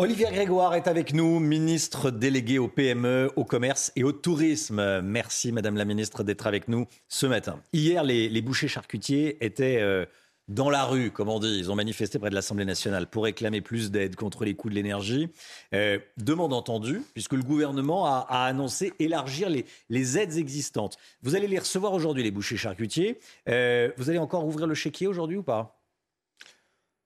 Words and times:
Olivier 0.00 0.28
Grégoire 0.30 0.76
est 0.76 0.86
avec 0.86 1.12
nous, 1.12 1.40
ministre 1.40 2.12
délégué 2.12 2.60
au 2.60 2.68
PME, 2.68 3.32
au 3.34 3.44
commerce 3.44 3.90
et 3.96 4.04
au 4.04 4.12
tourisme. 4.12 5.00
Merci, 5.00 5.50
Madame 5.50 5.74
la 5.74 5.84
ministre, 5.84 6.22
d'être 6.22 6.46
avec 6.46 6.68
nous 6.68 6.86
ce 7.08 7.26
matin. 7.26 7.58
Hier, 7.72 8.04
les, 8.04 8.40
bouchers 8.40 8.68
charcutiers 8.68 9.44
étaient 9.44 9.78
euh, 9.80 10.06
dans 10.46 10.70
la 10.70 10.84
rue, 10.84 11.10
comme 11.10 11.28
on 11.28 11.40
dit. 11.40 11.58
Ils 11.58 11.72
ont 11.72 11.74
manifesté 11.74 12.20
près 12.20 12.30
de 12.30 12.36
l'Assemblée 12.36 12.64
nationale 12.64 13.08
pour 13.08 13.24
réclamer 13.24 13.60
plus 13.60 13.90
d'aide 13.90 14.14
contre 14.14 14.44
les 14.44 14.54
coûts 14.54 14.70
de 14.70 14.76
l'énergie. 14.76 15.30
Euh, 15.74 15.98
demande 16.16 16.52
entendue, 16.52 17.02
puisque 17.12 17.32
le 17.32 17.42
gouvernement 17.42 18.06
a, 18.06 18.44
annoncé 18.44 18.92
élargir 19.00 19.48
les, 19.48 19.66
les, 19.90 20.16
aides 20.16 20.36
existantes. 20.36 20.96
Vous 21.22 21.34
allez 21.34 21.48
les 21.48 21.58
recevoir 21.58 21.92
aujourd'hui, 21.92 22.22
les 22.22 22.30
bouchers 22.30 22.56
charcutiers. 22.56 23.18
Euh, 23.48 23.90
vous 23.96 24.10
allez 24.10 24.20
encore 24.20 24.46
ouvrir 24.46 24.68
le 24.68 24.76
chéquier 24.76 25.08
aujourd'hui 25.08 25.38
ou 25.38 25.42
pas? 25.42 25.77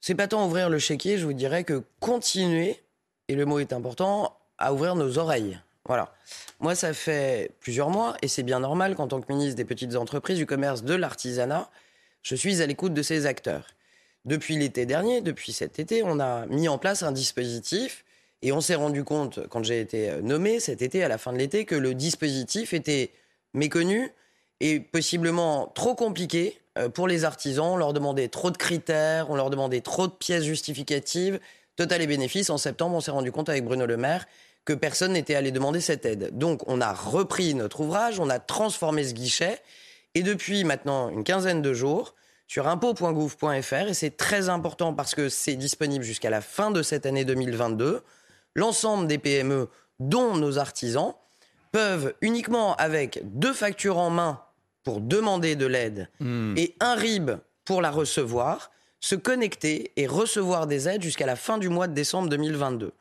C'est 0.02 0.16
pas 0.16 0.28
tant 0.28 0.44
ouvrir 0.44 0.68
le 0.68 0.78
chéquier, 0.78 1.16
je 1.16 1.24
vous 1.24 1.32
dirais 1.32 1.62
que 1.62 1.84
continuer, 2.00 2.82
et 3.28 3.36
le 3.36 3.46
mot 3.46 3.60
est 3.60 3.72
important, 3.72 4.36
à 4.58 4.74
ouvrir 4.74 4.96
nos 4.96 5.16
oreilles. 5.16 5.58
Voilà. 5.86 6.12
Moi, 6.58 6.74
ça 6.74 6.92
fait 6.92 7.52
plusieurs 7.60 7.88
mois, 7.88 8.16
et 8.20 8.28
c'est 8.28 8.42
bien 8.42 8.58
normal 8.60 8.96
qu'en 8.96 9.06
tant 9.06 9.20
que 9.20 9.32
ministre 9.32 9.54
des 9.54 9.64
petites 9.64 9.94
entreprises, 9.94 10.38
du 10.38 10.44
commerce, 10.44 10.82
de 10.82 10.94
l'artisanat, 10.94 11.70
je 12.22 12.34
suis 12.34 12.60
à 12.60 12.66
l'écoute 12.66 12.94
de 12.94 13.02
ces 13.02 13.26
acteurs. 13.26 13.64
Depuis 14.24 14.56
l'été 14.56 14.86
dernier, 14.86 15.20
depuis 15.20 15.52
cet 15.52 15.78
été, 15.78 16.02
on 16.02 16.18
a 16.18 16.46
mis 16.46 16.68
en 16.68 16.78
place 16.78 17.04
un 17.04 17.12
dispositif, 17.12 18.04
et 18.42 18.50
on 18.50 18.60
s'est 18.60 18.74
rendu 18.74 19.04
compte, 19.04 19.46
quand 19.48 19.62
j'ai 19.62 19.80
été 19.80 20.20
nommé 20.20 20.58
cet 20.58 20.82
été, 20.82 21.04
à 21.04 21.08
la 21.08 21.16
fin 21.16 21.32
de 21.32 21.38
l'été, 21.38 21.64
que 21.64 21.76
le 21.76 21.94
dispositif 21.94 22.72
était 22.72 23.12
méconnu 23.54 24.10
et 24.58 24.80
possiblement 24.80 25.68
trop 25.68 25.94
compliqué 25.94 26.58
euh, 26.58 26.61
pour 26.94 27.08
les 27.08 27.24
artisans. 27.24 27.66
On 27.66 27.76
leur 27.76 27.92
demandait 27.92 28.28
trop 28.28 28.50
de 28.50 28.56
critères, 28.56 29.30
on 29.30 29.36
leur 29.36 29.50
demandait 29.50 29.80
trop 29.80 30.06
de 30.06 30.12
pièces 30.12 30.44
justificatives. 30.44 31.40
Total 31.76 32.02
et 32.02 32.06
bénéfice, 32.06 32.50
en 32.50 32.58
septembre, 32.58 32.96
on 32.96 33.00
s'est 33.00 33.10
rendu 33.10 33.32
compte 33.32 33.48
avec 33.48 33.64
Bruno 33.64 33.86
Le 33.86 33.96
Maire 33.96 34.26
que 34.64 34.72
personne 34.72 35.12
n'était 35.12 35.34
allé 35.34 35.50
demander 35.50 35.80
cette 35.80 36.06
aide. 36.06 36.36
Donc 36.36 36.62
on 36.68 36.80
a 36.80 36.92
repris 36.92 37.54
notre 37.54 37.80
ouvrage, 37.80 38.20
on 38.20 38.30
a 38.30 38.38
transformé 38.38 39.04
ce 39.04 39.14
guichet, 39.14 39.60
et 40.14 40.22
depuis 40.22 40.64
maintenant 40.64 41.08
une 41.08 41.24
quinzaine 41.24 41.62
de 41.62 41.72
jours, 41.72 42.14
sur 42.46 42.68
impôt.gouv.fr, 42.68 43.88
et 43.88 43.94
c'est 43.94 44.16
très 44.16 44.48
important 44.48 44.92
parce 44.92 45.14
que 45.14 45.28
c'est 45.28 45.56
disponible 45.56 46.04
jusqu'à 46.04 46.30
la 46.30 46.42
fin 46.42 46.70
de 46.70 46.82
cette 46.82 47.06
année 47.06 47.24
2022, 47.24 48.02
l'ensemble 48.54 49.06
des 49.06 49.18
PME, 49.18 49.68
dont 50.00 50.36
nos 50.36 50.58
artisans, 50.58 51.14
peuvent 51.72 52.14
uniquement 52.20 52.76
avec 52.76 53.22
deux 53.24 53.54
factures 53.54 53.98
en 53.98 54.10
main 54.10 54.42
pour 54.84 55.00
demander 55.00 55.56
de 55.56 55.66
l'aide 55.66 56.08
Hmm. 56.20 56.54
et 56.56 56.74
un 56.80 56.94
RIB 56.94 57.30
pour 57.64 57.82
la 57.82 57.90
recevoir, 57.90 58.70
se 59.00 59.14
connecter 59.14 59.92
et 59.96 60.06
recevoir 60.06 60.66
des 60.66 60.88
aides 60.88 61.02
jusqu'à 61.02 61.26
la 61.26 61.36
fin 61.36 61.58
du 61.58 61.68
mois 61.68 61.88
de 61.88 61.94
décembre 61.94 62.28
2022. 62.28 62.92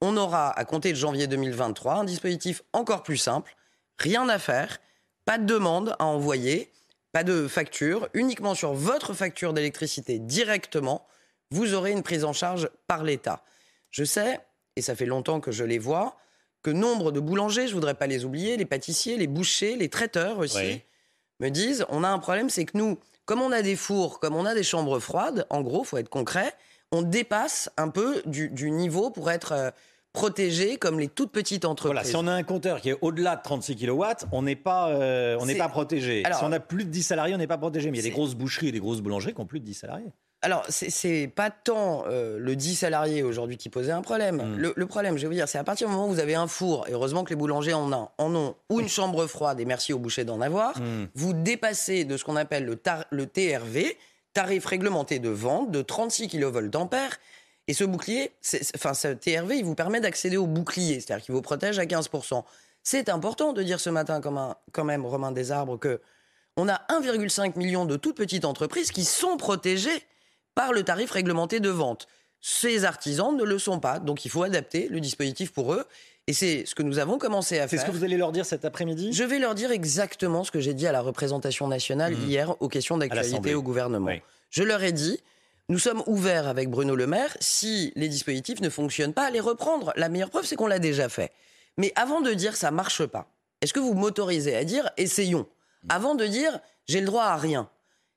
On 0.00 0.16
aura, 0.16 0.50
à 0.58 0.64
compter 0.64 0.90
de 0.92 0.96
janvier 0.96 1.26
2023, 1.26 1.94
un 1.94 2.04
dispositif 2.04 2.62
encore 2.72 3.02
plus 3.02 3.18
simple, 3.18 3.54
rien 3.98 4.28
à 4.28 4.38
faire, 4.38 4.78
pas 5.26 5.36
de 5.38 5.44
demande 5.44 5.94
à 5.98 6.06
envoyer, 6.06 6.70
pas 7.12 7.24
de 7.24 7.46
facture, 7.48 8.08
uniquement 8.14 8.54
sur 8.54 8.72
votre 8.72 9.12
facture 9.12 9.52
d'électricité 9.52 10.18
directement, 10.18 11.06
vous 11.50 11.74
aurez 11.74 11.90
une 11.90 12.02
prise 12.02 12.24
en 12.24 12.32
charge 12.32 12.70
par 12.86 13.02
l'État. 13.02 13.42
Je 13.90 14.04
sais, 14.04 14.40
et 14.76 14.82
ça 14.82 14.94
fait 14.94 15.04
longtemps 15.06 15.40
que 15.40 15.50
je 15.52 15.64
les 15.64 15.78
vois, 15.78 16.16
que 16.62 16.70
nombre 16.70 17.10
de 17.12 17.20
boulangers, 17.20 17.66
je 17.68 17.74
voudrais 17.74 17.94
pas 17.94 18.06
les 18.06 18.24
oublier, 18.24 18.56
les 18.56 18.64
pâtissiers, 18.66 19.16
les 19.16 19.26
bouchers, 19.26 19.76
les 19.76 19.88
traiteurs 19.88 20.38
aussi, 20.38 20.56
Oui. 20.58 20.82
Me 21.40 21.48
disent 21.50 21.84
on 21.88 22.04
a 22.04 22.08
un 22.08 22.18
problème, 22.18 22.50
c'est 22.50 22.64
que 22.64 22.76
nous, 22.76 22.98
comme 23.24 23.40
on 23.40 23.52
a 23.52 23.62
des 23.62 23.76
fours, 23.76 24.20
comme 24.20 24.36
on 24.36 24.46
a 24.46 24.54
des 24.54 24.62
chambres 24.62 24.98
froides, 25.00 25.46
en 25.50 25.62
gros, 25.62 25.84
faut 25.84 25.96
être 25.98 26.08
concret, 26.08 26.52
on 26.92 27.02
dépasse 27.02 27.70
un 27.76 27.88
peu 27.88 28.22
du, 28.26 28.48
du 28.50 28.70
niveau 28.70 29.10
pour 29.10 29.30
être 29.30 29.52
euh, 29.52 29.70
protégé 30.12 30.76
comme 30.76 30.98
les 30.98 31.08
toutes 31.08 31.30
petites 31.32 31.64
entreprises. 31.64 31.92
Voilà, 31.92 32.04
si 32.04 32.16
on 32.16 32.26
a 32.26 32.32
un 32.32 32.42
compteur 32.42 32.80
qui 32.80 32.90
est 32.90 32.98
au-delà 33.00 33.36
de 33.36 33.42
36 33.42 33.76
kW, 33.76 34.02
on 34.32 34.42
n'est 34.42 34.56
pas, 34.56 34.88
euh, 34.90 35.36
on 35.40 35.46
n'est 35.46 35.54
pas 35.56 35.68
protégé. 35.68 36.24
Alors- 36.24 36.40
si 36.40 36.44
on 36.44 36.52
a 36.52 36.60
plus 36.60 36.84
de 36.84 36.90
10 36.90 37.02
salariés, 37.02 37.34
on 37.34 37.38
n'est 37.38 37.46
pas 37.46 37.58
protégé. 37.58 37.90
Mais 37.90 37.98
il 37.98 38.04
y 38.04 38.06
a 38.06 38.10
des 38.10 38.14
grosses 38.14 38.34
boucheries 38.34 38.68
et 38.68 38.72
des 38.72 38.80
grosses 38.80 39.00
boulangeries 39.00 39.34
qui 39.34 39.40
ont 39.40 39.46
plus 39.46 39.60
de 39.60 39.64
10 39.64 39.74
salariés. 39.74 40.12
Alors, 40.42 40.64
c'est- 40.70 41.28
pas 41.28 41.50
tant 41.50 42.04
euh, 42.06 42.38
le 42.38 42.56
10 42.56 42.74
salariés 42.76 43.22
aujourd'hui 43.22 43.58
qui 43.58 43.68
posait 43.68 43.92
un 43.92 44.00
problème. 44.00 44.36
Mm. 44.36 44.56
Le, 44.56 44.72
le 44.74 44.86
problème, 44.86 45.16
je 45.18 45.22
vais 45.22 45.28
vous 45.28 45.34
dire, 45.34 45.48
c'est 45.48 45.58
à 45.58 45.64
partir 45.64 45.86
du 45.86 45.92
moment 45.92 46.06
où 46.08 46.10
vous 46.12 46.18
avez 46.20 46.34
un 46.34 46.46
four, 46.46 46.88
et 46.88 46.92
heureusement 46.92 47.24
que 47.24 47.30
les 47.30 47.36
boulangers 47.36 47.74
en, 47.74 47.92
ont- 47.92 48.08
en 48.16 48.34
ont, 48.34 48.54
ou 48.70 48.80
une 48.80 48.88
chambre 48.88 49.26
froide, 49.26 49.60
et 49.60 49.64
merci 49.66 49.92
aux 49.92 49.98
bouchers 49.98 50.24
d'en 50.24 50.40
avoir, 50.40 50.78
Mm. 50.78 51.08
vous 51.14 51.32
dépassez 51.34 52.04
de 52.04 52.16
ce 52.16 52.24
qu'on 52.24 52.36
appelle 52.36 52.64
le, 52.64 52.76
tar- 52.76 53.04
le 53.10 53.26
TRV, 53.26 53.96
tarif 54.32 54.64
réglementé 54.64 55.18
de 55.18 55.28
vente 55.28 55.70
de 55.70 55.82
36 55.82 56.28
kVA. 56.28 56.60
Et 57.68 57.74
ce 57.74 57.84
bouclier, 57.84 58.32
enfin, 58.74 58.94
ce 58.94 59.08
TRV, 59.08 59.58
il 59.58 59.64
vous 59.64 59.74
permet 59.74 60.00
d'accéder 60.00 60.36
au 60.38 60.46
bouclier, 60.46 61.00
c'est-à-dire 61.00 61.24
qu'il 61.24 61.34
vous 61.34 61.42
protège 61.42 61.78
à 61.78 61.84
15%. 61.84 62.44
C'est 62.82 63.08
important 63.10 63.52
de 63.52 63.62
dire 63.62 63.78
ce 63.78 63.90
matin, 63.90 64.20
comme 64.22 64.38
un, 64.38 64.56
quand 64.72 64.84
même, 64.84 65.04
Romain 65.04 65.32
Desarbres, 65.32 65.78
que 65.78 66.00
on 66.56 66.68
a 66.68 66.80
1,5 66.88 67.56
million 67.58 67.84
de 67.84 67.96
toutes 67.96 68.16
petites 68.16 68.44
entreprises 68.46 68.90
qui 68.90 69.04
sont 69.04 69.36
protégées 69.36 70.02
par 70.54 70.72
le 70.72 70.82
tarif 70.82 71.10
réglementé 71.10 71.60
de 71.60 71.68
vente. 71.70 72.06
Ces 72.40 72.84
artisans 72.84 73.36
ne 73.36 73.44
le 73.44 73.58
sont 73.58 73.80
pas, 73.80 73.98
donc 73.98 74.24
il 74.24 74.30
faut 74.30 74.42
adapter 74.42 74.88
le 74.88 75.00
dispositif 75.00 75.52
pour 75.52 75.74
eux. 75.74 75.84
Et 76.26 76.32
c'est 76.32 76.64
ce 76.64 76.74
que 76.74 76.82
nous 76.82 76.98
avons 76.98 77.18
commencé 77.18 77.58
à 77.58 77.62
C'est 77.68 77.76
faire. 77.76 77.86
ce 77.86 77.90
que 77.92 77.96
vous 77.96 78.04
allez 78.04 78.16
leur 78.16 78.32
dire 78.32 78.46
cet 78.46 78.64
après-midi? 78.64 79.12
Je 79.12 79.24
vais 79.24 79.38
leur 79.38 79.54
dire 79.54 79.70
exactement 79.72 80.44
ce 80.44 80.50
que 80.50 80.60
j'ai 80.60 80.74
dit 80.74 80.86
à 80.86 80.92
la 80.92 81.00
représentation 81.00 81.66
nationale 81.68 82.14
Mhm. 82.14 82.28
hier 82.28 82.62
aux 82.62 82.68
questions 82.68 82.96
d'actualité 82.98 83.54
au 83.54 83.62
gouvernement. 83.62 84.06
Oui. 84.06 84.22
Je 84.50 84.62
leur 84.62 84.82
ai 84.82 84.92
dit, 84.92 85.20
nous 85.68 85.78
sommes 85.78 86.02
ouverts 86.06 86.46
avec 86.48 86.70
Bruno 86.70 86.94
Le 86.94 87.06
Maire, 87.06 87.36
si 87.40 87.92
les 87.96 88.08
dispositifs 88.08 88.60
ne 88.60 88.68
fonctionnent 88.68 89.12
pas, 89.14 89.24
à 89.26 89.30
les 89.30 89.40
reprendre. 89.40 89.92
La 89.96 90.08
meilleure 90.08 90.30
preuve, 90.30 90.44
c'est 90.46 90.56
qu'on 90.56 90.66
l'a 90.66 90.78
déjà 90.78 91.08
fait. 91.08 91.32
Mais 91.78 91.92
avant 91.96 92.20
de 92.20 92.32
dire 92.32 92.56
ça 92.56 92.70
marche 92.70 93.04
pas, 93.06 93.28
est-ce 93.60 93.72
que 93.72 93.80
vous 93.80 93.94
m'autorisez 93.94 94.56
à 94.56 94.64
dire 94.64 94.88
essayons 94.96 95.46
Avant 95.88 96.14
de 96.14 96.26
dire 96.26 96.58
j'ai 96.86 97.00
le 97.00 97.06
droit 97.06 97.24
à 97.24 97.36
rien, 97.36 97.68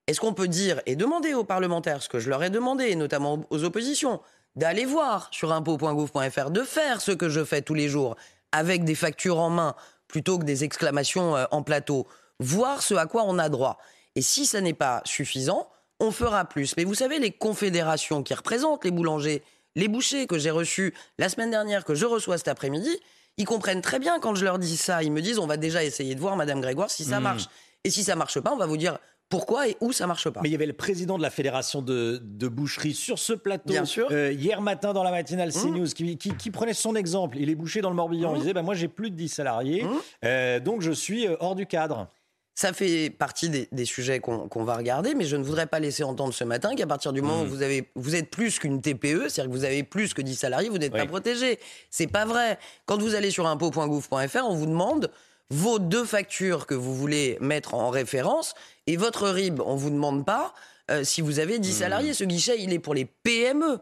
est-ce 0.08 0.20
qu'on 0.20 0.34
peut 0.34 0.48
dire 0.48 0.82
et 0.86 0.96
demander 0.96 1.34
aux 1.34 1.44
parlementaires 1.44 2.02
ce 2.04 2.10
que 2.10 2.20
je 2.20 2.30
leur 2.30 2.44
ai 2.44 2.50
demandé, 2.50 2.86
et 2.86 2.96
notamment 2.96 3.46
aux 3.50 3.64
oppositions, 3.64 4.20
d'aller 4.56 4.86
voir 4.86 5.30
sur 5.32 5.52
impôt.gouv.fr, 5.52 6.50
de 6.52 6.62
faire 6.64 7.02
ce 7.02 7.12
que 7.12 7.30
je 7.30 7.44
fais 7.44 7.62
tous 7.62 7.74
les 7.74 7.88
jours 7.90 8.16
avec 8.52 8.84
des 8.84 8.96
factures 8.96 9.40
en 9.40 9.50
main 9.50 9.76
plutôt 10.08 10.38
que 10.38 10.44
des 10.44 10.64
exclamations 10.64 11.36
euh, 11.36 11.46
en 11.52 11.64
plateau, 11.64 12.06
voir 12.40 12.84
ce 12.84 12.94
à 12.94 13.06
quoi 13.08 13.24
on 13.26 13.40
a 13.40 13.50
droit. 13.50 13.80
Et 14.16 14.22
si 14.22 14.46
ça 14.46 14.62
n'est 14.62 14.74
pas 14.76 15.02
suffisant, 15.06 15.68
on 16.00 16.12
fera 16.12 16.46
plus. 16.46 16.76
Mais 16.78 16.84
vous 16.84 16.94
savez, 16.94 17.18
les 17.18 17.32
confédérations 17.32 18.22
qui 18.22 18.34
représentent 18.36 18.84
les 18.86 18.92
boulangers, 18.92 19.42
les 19.76 19.88
bouchers 19.88 20.28
que 20.28 20.38
j'ai 20.38 20.52
reçus 20.52 20.94
la 21.18 21.30
semaine 21.30 21.50
dernière, 21.50 21.84
que 21.84 21.96
je 21.96 22.06
reçois 22.06 22.38
cet 22.38 22.48
après-midi, 22.48 22.96
ils 23.38 23.46
comprennent 23.46 23.82
très 23.82 23.98
bien 23.98 24.20
quand 24.20 24.36
je 24.36 24.44
leur 24.46 24.60
dis 24.60 24.78
ça. 24.78 25.02
Ils 25.02 25.12
me 25.12 25.22
disent, 25.22 25.40
on 25.40 25.48
va 25.48 25.58
déjà 25.58 25.84
essayer 25.84 26.14
de 26.14 26.20
voir, 26.20 26.36
Madame 26.36 26.62
Grégoire, 26.62 26.92
si 26.92 27.04
ça 27.06 27.20
Hmm. 27.20 27.24
marche. 27.24 27.46
Et 27.84 27.90
si 27.90 28.04
ça 28.04 28.16
marche 28.16 28.40
pas, 28.40 28.52
on 28.52 28.58
va 28.58 28.68
vous 28.68 28.78
dire 28.78 29.00
pourquoi 29.34 29.68
et 29.68 29.76
où 29.82 29.92
ça 29.92 30.08
marche 30.08 30.30
pas. 30.30 30.40
Mais 30.42 30.50
il 30.50 30.52
y 30.52 30.56
avait 30.56 30.66
le 30.66 30.74
président 30.74 31.18
de 31.18 31.22
la 31.24 31.30
fédération 31.30 31.82
de, 31.82 32.20
de 32.24 32.48
boucherie 32.48 32.94
sur 32.94 33.20
ce 33.20 33.34
plateau 33.34 33.66
Bien 33.74 33.86
sûr. 33.86 34.08
euh, 34.12 34.32
hier 34.32 34.62
matin 34.62 34.94
dans 34.94 35.04
la 35.04 35.12
matinale 35.12 35.50
Mmh. 35.50 35.52
CNews 35.62 35.88
qui, 35.88 36.18
qui, 36.18 36.36
qui 36.36 36.52
prenait 36.52 36.74
son 36.74 36.96
exemple. 36.96 37.38
Il 37.40 37.50
est 37.50 37.56
bouché 37.56 37.82
dans 37.82 37.90
le 37.90 37.96
Morbihan. 37.96 38.32
Mmh. 38.32 38.36
Il 38.36 38.40
disait 38.42 38.54
bah, 38.54 38.62
Moi, 38.62 38.76
j'ai 38.76 38.88
plus 38.88 39.10
de 39.10 39.16
10 39.16 39.28
salariés, 39.30 39.84
Mmh. 39.84 39.90
euh, 40.26 40.60
donc 40.60 40.82
je 40.82 40.92
suis 40.92 41.28
euh, 41.28 41.36
hors 41.40 41.56
du 41.56 41.66
cadre. 41.66 42.08
Ça 42.56 42.72
fait 42.72 43.10
partie 43.10 43.50
des, 43.50 43.68
des 43.72 43.86
sujets 43.86 44.20
qu'on 44.20 44.64
va 44.64 44.76
regarder, 44.78 45.16
mais 45.16 45.26
je 45.26 45.36
ne 45.36 45.44
voudrais 45.44 45.66
pas 45.66 45.80
laisser 45.80 46.04
entendre 46.04 46.36
ce 46.36 46.44
matin 46.44 46.76
qu'à 46.76 46.86
partir 46.86 47.12
du 47.12 47.20
moment 47.24 47.42
où 47.42 47.48
vous, 47.48 47.64
avez, 47.64 47.90
vous 47.96 48.14
êtes 48.16 48.30
plus 48.30 48.60
qu'une 48.60 48.80
TPE, 48.80 49.28
c'est-à-dire 49.28 49.46
que 49.46 49.58
vous 49.58 49.64
avez 49.64 49.82
plus 49.82 50.14
que 50.14 50.22
10 50.22 50.36
salariés, 50.36 50.70
vous 50.70 50.78
n'êtes 50.78 50.94
Oui. 50.94 51.00
pas 51.00 51.08
protégé. 51.08 51.58
C'est 51.90 52.06
pas 52.06 52.26
vrai. 52.26 52.60
Quand 52.86 53.02
vous 53.02 53.16
allez 53.16 53.32
sur 53.32 53.48
impôt.gouv.fr, 53.48 54.46
on 54.48 54.54
vous 54.54 54.68
demande 54.68 55.10
vos 55.50 55.80
deux 55.80 56.06
factures 56.06 56.68
que 56.68 56.76
vous 56.76 56.96
voulez 56.96 57.38
mettre 57.42 57.74
en 57.74 57.90
référence 57.90 58.54
et 58.88 58.98
votre 58.98 59.28
RIB. 59.30 59.60
On 59.62 59.76
vous 59.76 59.90
demande 59.90 60.26
pas 60.26 60.54
euh, 60.92 61.04
si 61.04 61.22
vous 61.22 61.40
avez 61.40 61.60
10 61.60 61.70
Mm. 61.70 61.80
salariés. 61.80 62.14
Ce 62.14 62.24
guichet, 62.24 62.56
il 62.60 62.74
est 62.74 62.80
pour 62.80 62.94
les 62.94 63.06
PME. 63.06 63.80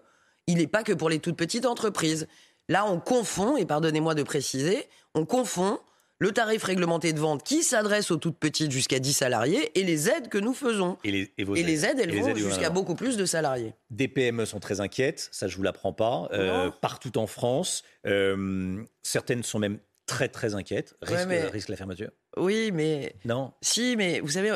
Il 0.48 0.58
n'est 0.58 0.68
pas 0.68 0.84
que 0.84 0.94
pour 0.94 1.10
les 1.10 1.20
toutes 1.20 1.38
petites 1.38 1.66
entreprises. 1.66 2.28
Là, 2.70 2.86
on 2.86 3.00
confond, 3.00 3.58
et 3.58 3.66
pardonnez-moi 3.66 4.16
de 4.16 4.24
préciser, 4.24 4.88
on 5.16 5.26
confond 5.26 5.80
le 6.20 6.32
tarif 6.32 6.64
réglementé 6.64 7.14
de 7.14 7.20
vente 7.20 7.42
qui 7.44 7.64
s'adresse 7.64 8.12
aux 8.12 8.18
toutes 8.18 8.38
petites 8.38 8.70
jusqu'à 8.72 9.00
10 9.00 9.12
salariés 9.14 9.72
et 9.80 9.84
les 9.84 10.08
aides 10.08 10.30
que 10.30 10.38
nous 10.38 10.54
faisons. 10.54 10.98
Et 11.04 11.10
les, 11.12 11.34
et 11.40 11.44
vos 11.44 11.56
Et 11.56 11.64
les 11.64 11.84
aides, 11.84 12.00
elles 12.00 12.14
Et 12.14 12.22
vont 12.22 12.36
jusqu'à 12.36 12.70
beaucoup 12.70 12.94
plus 12.94 13.18
de 13.18 13.26
salariés. 13.26 13.74
Des 13.90 14.08
PME 14.08 14.46
sont 14.46 14.60
très 14.60 14.80
inquiètes, 14.82 15.30
ça 15.32 15.48
je 15.48 15.58
vous 15.58 15.64
l'apprends 15.64 15.94
pas, 15.94 16.30
euh, 16.32 16.70
partout 16.80 17.18
en 17.18 17.26
France. 17.26 17.82
Euh, 18.06 18.84
certaines 19.02 19.42
sont 19.42 19.58
même 19.58 19.80
très 20.06 20.28
très 20.28 20.54
inquiètes. 20.54 20.96
Risque, 21.02 21.26
mais- 21.28 21.48
risque 21.48 21.70
la 21.70 21.76
fermeture 21.78 22.12
Oui, 22.38 22.72
mais 22.72 23.16
Non 23.26 23.54
si, 23.62 23.96
mais 23.98 24.20
vous 24.22 24.30
savez, 24.30 24.52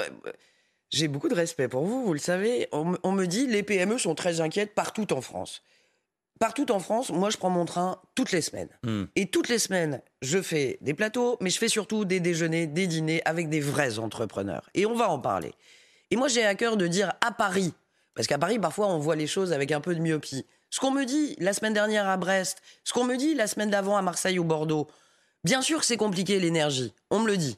j'ai 0.92 1.08
beaucoup 1.08 1.28
de 1.30 1.36
respect 1.36 1.68
pour 1.68 1.84
vous, 1.86 2.06
vous 2.06 2.14
le 2.14 2.20
savez. 2.20 2.68
On, 2.72 2.86
me- 2.86 2.98
on 3.04 3.12
me 3.12 3.26
dit 3.26 3.48
les 3.48 3.64
PME 3.64 3.98
sont 3.98 4.16
très 4.16 4.40
inquiètes 4.42 4.74
partout 4.76 5.12
en 5.14 5.22
France. 5.22 5.62
Partout 6.40 6.70
en 6.72 6.80
France, 6.80 7.12
moi 7.12 7.30
je 7.30 7.38
prends 7.38 7.50
mon 7.50 7.64
train 7.66 8.02
toutes 8.14 8.32
les 8.34 8.42
semaines. 8.42 8.70
Hmm. 8.84 9.06
Et 9.16 9.28
toutes 9.28 9.48
les 9.48 9.60
semaines, 9.60 10.02
je 10.22 10.42
fais 10.42 10.78
des 10.82 10.94
plateaux, 10.94 11.38
mais 11.42 11.50
je 11.50 11.58
fais 11.58 11.70
surtout 11.70 12.04
des 12.06 12.20
déjeuners, 12.20 12.68
des 12.68 12.88
dîners 12.88 13.22
avec 13.26 13.48
des 13.50 13.62
vrais 13.62 14.00
entrepreneurs. 14.00 14.70
Et 14.74 14.86
on 14.86 14.96
va 14.96 15.10
en 15.10 15.20
parler. 15.20 15.54
Et 16.12 16.18
moi, 16.18 16.28
j'ai 16.28 16.46
à 16.46 16.54
cœur 16.56 16.76
de 16.78 16.88
dire 16.88 17.14
à 17.22 17.32
Paris, 17.32 17.74
parce 18.16 18.28
qu'à 18.28 18.38
Paris, 18.38 18.60
parfois, 18.60 18.88
on 18.88 19.00
voit 19.00 19.16
les 19.16 19.28
choses 19.28 19.54
avec 19.54 19.72
un 19.72 19.80
peu 19.82 19.96
de 19.96 20.02
myopie. 20.02 20.46
Ce 20.70 20.80
qu'on 20.82 20.92
me 20.92 21.06
dit 21.06 21.36
la 21.40 21.54
semaine 21.54 21.74
dernière 21.74 22.08
à 22.10 22.18
Brest, 22.18 22.62
ce 22.84 22.92
qu'on 22.92 23.06
me 23.06 23.16
dit 23.16 23.34
la 23.34 23.48
semaine 23.48 23.70
d'avant 23.70 23.96
à 23.96 24.02
Marseille 24.02 24.38
ou 24.38 24.44
Bordeaux, 24.44 24.88
bien 25.46 25.62
sûr 25.62 25.80
que 25.80 25.86
c'est 25.86 25.96
compliqué 25.98 26.38
l'énergie, 26.40 26.94
on 27.12 27.22
me 27.22 27.28
le 27.28 27.38
dit. 27.38 27.58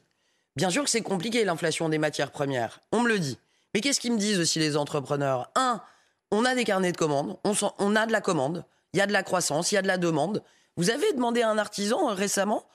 Bien 0.57 0.71
sûr 0.71 0.83
que 0.83 0.89
c'est 0.89 1.01
compliqué 1.01 1.45
l'inflation 1.45 1.87
des 1.87 1.99
matières 1.99 2.31
premières, 2.31 2.79
on 2.91 3.01
me 3.01 3.09
le 3.09 3.19
dit. 3.19 3.37
Mais 3.75 3.81
qu'est-ce 3.81 3.99
qu'ils 3.99 4.11
me 4.11 4.17
disent 4.17 4.39
aussi 4.39 4.57
les 4.57 4.75
entrepreneurs? 4.75 5.51
Un, 5.53 5.83
on 6.31 6.45
a 6.45 6.55
des 6.55 6.63
carnets 6.63 6.91
de 6.91 6.97
commandes, 6.97 7.37
on, 7.43 7.95
a 7.95 8.07
de 8.07 8.11
la 8.11 8.21
commande, 8.21 8.65
il 8.91 8.97
y 8.97 9.01
a 9.01 9.05
de 9.05 9.13
la 9.13 9.21
croissance, 9.21 9.71
il 9.71 9.75
y 9.75 9.77
a 9.77 9.83
de 9.83 9.87
la 9.87 9.99
demande. 9.99 10.41
Vous 10.75 10.89
avez 10.89 11.13
demandé 11.13 11.43
à 11.43 11.49
un 11.51 11.59
artisan 11.59 12.09
euh, 12.09 12.13
récemment 12.13 12.65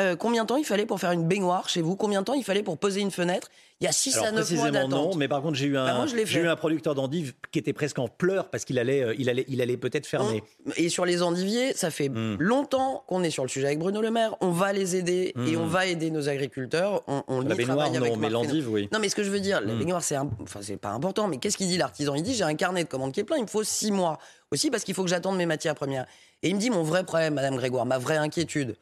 euh, 0.00 0.16
combien 0.16 0.42
de 0.44 0.48
temps 0.48 0.56
il 0.56 0.64
fallait 0.64 0.86
pour 0.86 0.98
faire 0.98 1.12
une 1.12 1.28
baignoire 1.28 1.68
chez 1.68 1.82
vous, 1.82 1.96
combien 1.96 2.20
de 2.20 2.24
temps 2.24 2.32
il 2.34 2.44
fallait 2.44 2.62
pour 2.62 2.78
poser 2.78 3.00
une 3.02 3.10
fenêtre? 3.10 3.48
Il 3.80 3.84
y 3.84 3.88
a 3.88 3.92
6 3.92 4.14
Alors 4.14 4.26
à 4.28 4.30
9 4.30 4.34
mois 4.36 4.42
précisément 4.44 4.70
d'attente. 4.88 4.90
non, 5.12 5.16
mais 5.16 5.26
par 5.28 5.42
contre 5.42 5.54
j'ai 5.56 5.66
eu 5.66 5.72
Bah, 5.74 5.82
un, 5.92 5.94
moi, 5.96 6.06
j'ai 6.06 6.40
eu 6.40 6.46
un 6.48 6.56
producteur 6.56 6.94
d'endives 6.94 7.34
qui 7.50 7.58
était 7.58 7.72
presque 7.72 7.98
en 7.98 8.06
pleurs 8.08 8.48
parce 8.48 8.64
qu'il 8.64 8.78
allait, 8.78 9.02
euh, 9.02 9.14
il 9.18 9.28
allait, 9.28 9.44
il 9.48 9.60
allait 9.60 9.76
peut-être 9.76 10.06
fermer. 10.06 10.42
Et 10.76 10.88
sur 10.88 11.04
les 11.04 11.22
endiviers, 11.22 11.74
ça 11.74 11.90
fait 11.90 12.08
Mm. 12.08 12.36
longtemps 12.38 13.04
qu'on 13.08 13.22
est 13.22 13.30
sur 13.30 13.42
le 13.42 13.48
sujet 13.48 13.66
avec 13.66 13.80
Bruno 13.80 14.00
Le 14.00 14.10
Maire. 14.10 14.36
On 14.40 14.50
va 14.50 14.72
les 14.72 14.96
aider 14.96 15.34
et 15.36 15.56
Mm. 15.56 15.60
on 15.60 15.66
va 15.66 15.86
aider 15.86 16.10
nos 16.10 16.28
agriculteurs. 16.28 17.02
On, 17.08 17.22
on 17.28 17.40
La 17.40 17.54
y 17.54 17.56
baignoire 17.58 17.76
travaille 17.78 17.96
avec 17.98 18.16
mais 18.16 18.30
l'endive 18.30 18.70
oui. 18.70 18.88
Non, 18.92 18.98
mais 18.98 19.08
ce 19.10 19.14
que 19.16 19.24
je 19.24 19.30
veux 19.30 19.40
dire, 19.40 19.60
la 19.60 19.74
Mm. 19.74 19.78
baignoire, 19.78 20.02
c'est 20.02 20.16
un- 20.16 20.30
enfin, 20.42 20.60
c'est 20.62 20.76
pas 20.78 20.90
important, 20.90 21.28
mais 21.28 21.36
qu'est-ce 21.38 21.56
qu'il 21.58 21.66
dit 21.68 21.76
l'artisan? 21.76 22.14
Il 22.14 22.22
dit 22.22 22.34
j'ai 22.34 22.44
un 22.44 22.54
carnet 22.54 22.84
de 22.84 22.88
commandes 22.88 23.12
qui 23.12 23.20
est 23.20 23.24
plein, 23.24 23.36
il 23.36 23.42
me 23.42 23.46
faut 23.48 23.64
six 23.64 23.90
mois. 23.92 24.18
Aussi 24.52 24.70
parce 24.70 24.84
qu'il 24.84 24.94
faut 24.94 25.02
que 25.02 25.10
j'attende 25.10 25.36
mes 25.36 25.46
matières 25.46 25.74
premières. 25.74 26.06
Et 26.42 26.48
il 26.48 26.54
me 26.54 26.60
dit 26.60 26.70
mon 26.70 26.82
vrai 26.82 27.04
problème, 27.04 27.34
Madame 27.34 27.56
Grégoire, 27.56 27.84
ma 27.84 27.98
vraie 27.98 28.16
inquiétude, 28.16 28.76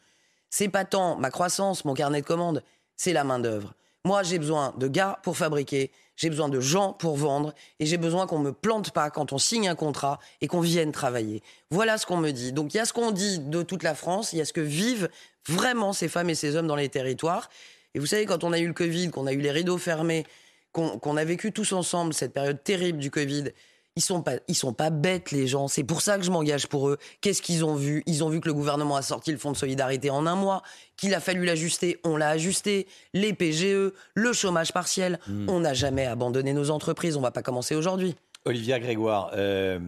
c'est 0.50 0.68
pas 0.68 0.84
tant 0.84 1.16
ma 1.16 1.30
croissance, 1.30 1.84
mon 1.84 1.94
carnet 1.94 2.20
de 2.20 2.26
commandes, 2.26 2.62
c'est 2.96 3.12
la 3.12 3.24
main-d'œuvre. 3.24 3.74
Moi, 4.04 4.22
j'ai 4.22 4.38
besoin 4.38 4.74
de 4.78 4.88
gars 4.88 5.18
pour 5.22 5.36
fabriquer, 5.36 5.90
j'ai 6.16 6.30
besoin 6.30 6.48
de 6.48 6.60
gens 6.60 6.92
pour 6.92 7.16
vendre, 7.16 7.54
et 7.78 7.86
j'ai 7.86 7.96
besoin 7.96 8.26
qu'on 8.26 8.38
me 8.38 8.52
plante 8.52 8.90
pas 8.92 9.10
quand 9.10 9.32
on 9.32 9.38
signe 9.38 9.68
un 9.68 9.74
contrat 9.74 10.18
et 10.40 10.48
qu'on 10.48 10.60
vienne 10.60 10.92
travailler. 10.92 11.42
Voilà 11.70 11.98
ce 11.98 12.06
qu'on 12.06 12.16
me 12.16 12.30
dit. 12.30 12.52
Donc 12.52 12.74
il 12.74 12.78
y 12.78 12.80
a 12.80 12.84
ce 12.84 12.92
qu'on 12.92 13.10
dit 13.10 13.38
de 13.38 13.62
toute 13.62 13.82
la 13.82 13.94
France, 13.94 14.32
il 14.32 14.38
y 14.38 14.42
a 14.42 14.44
ce 14.44 14.52
que 14.52 14.60
vivent 14.60 15.08
vraiment 15.48 15.92
ces 15.92 16.08
femmes 16.08 16.30
et 16.30 16.34
ces 16.34 16.56
hommes 16.56 16.66
dans 16.66 16.76
les 16.76 16.88
territoires. 16.88 17.48
Et 17.94 17.98
vous 17.98 18.06
savez, 18.06 18.26
quand 18.26 18.44
on 18.44 18.52
a 18.52 18.58
eu 18.58 18.66
le 18.66 18.74
Covid, 18.74 19.10
qu'on 19.10 19.26
a 19.26 19.32
eu 19.32 19.40
les 19.40 19.50
rideaux 19.50 19.78
fermés, 19.78 20.26
qu'on 20.72 21.16
a 21.16 21.24
vécu 21.24 21.52
tous 21.52 21.72
ensemble 21.72 22.14
cette 22.14 22.32
période 22.32 22.62
terrible 22.62 22.98
du 22.98 23.10
Covid, 23.10 23.50
ils 23.96 24.02
sont 24.02 24.22
pas, 24.22 24.34
ils 24.48 24.54
sont 24.54 24.72
pas 24.72 24.90
bêtes 24.90 25.30
les 25.32 25.46
gens. 25.46 25.68
C'est 25.68 25.82
pour 25.84 26.00
ça 26.00 26.16
que 26.18 26.24
je 26.24 26.30
m'engage 26.30 26.66
pour 26.68 26.88
eux. 26.88 26.98
Qu'est-ce 27.20 27.42
qu'ils 27.42 27.64
ont 27.64 27.74
vu? 27.74 28.02
Ils 28.06 28.22
ont 28.24 28.28
vu 28.28 28.40
que 28.40 28.46
le 28.48 28.54
gouvernement 28.54 28.96
a 28.96 29.02
sorti 29.02 29.32
le 29.32 29.38
fonds 29.38 29.52
de 29.52 29.56
solidarité 29.56 30.10
en 30.10 30.26
un 30.26 30.34
mois, 30.36 30.62
qu'il 30.96 31.12
a 31.14 31.20
fallu 31.20 31.44
l'ajuster, 31.44 31.98
on 32.04 32.16
l'a 32.16 32.28
ajusté. 32.28 32.86
Les 33.14 33.32
PGE, 33.32 33.92
le 34.14 34.32
chômage 34.32 34.72
partiel, 34.72 35.18
on 35.48 35.60
n'a 35.60 35.74
jamais 35.74 36.06
abandonné 36.06 36.52
nos 36.52 36.70
entreprises. 36.70 37.16
On 37.16 37.20
va 37.20 37.30
pas 37.32 37.42
commencer 37.42 37.74
aujourd'hui. 37.74 38.14
Olivia 38.44 38.78
Grégoire, 38.78 39.30
euh, 39.34 39.78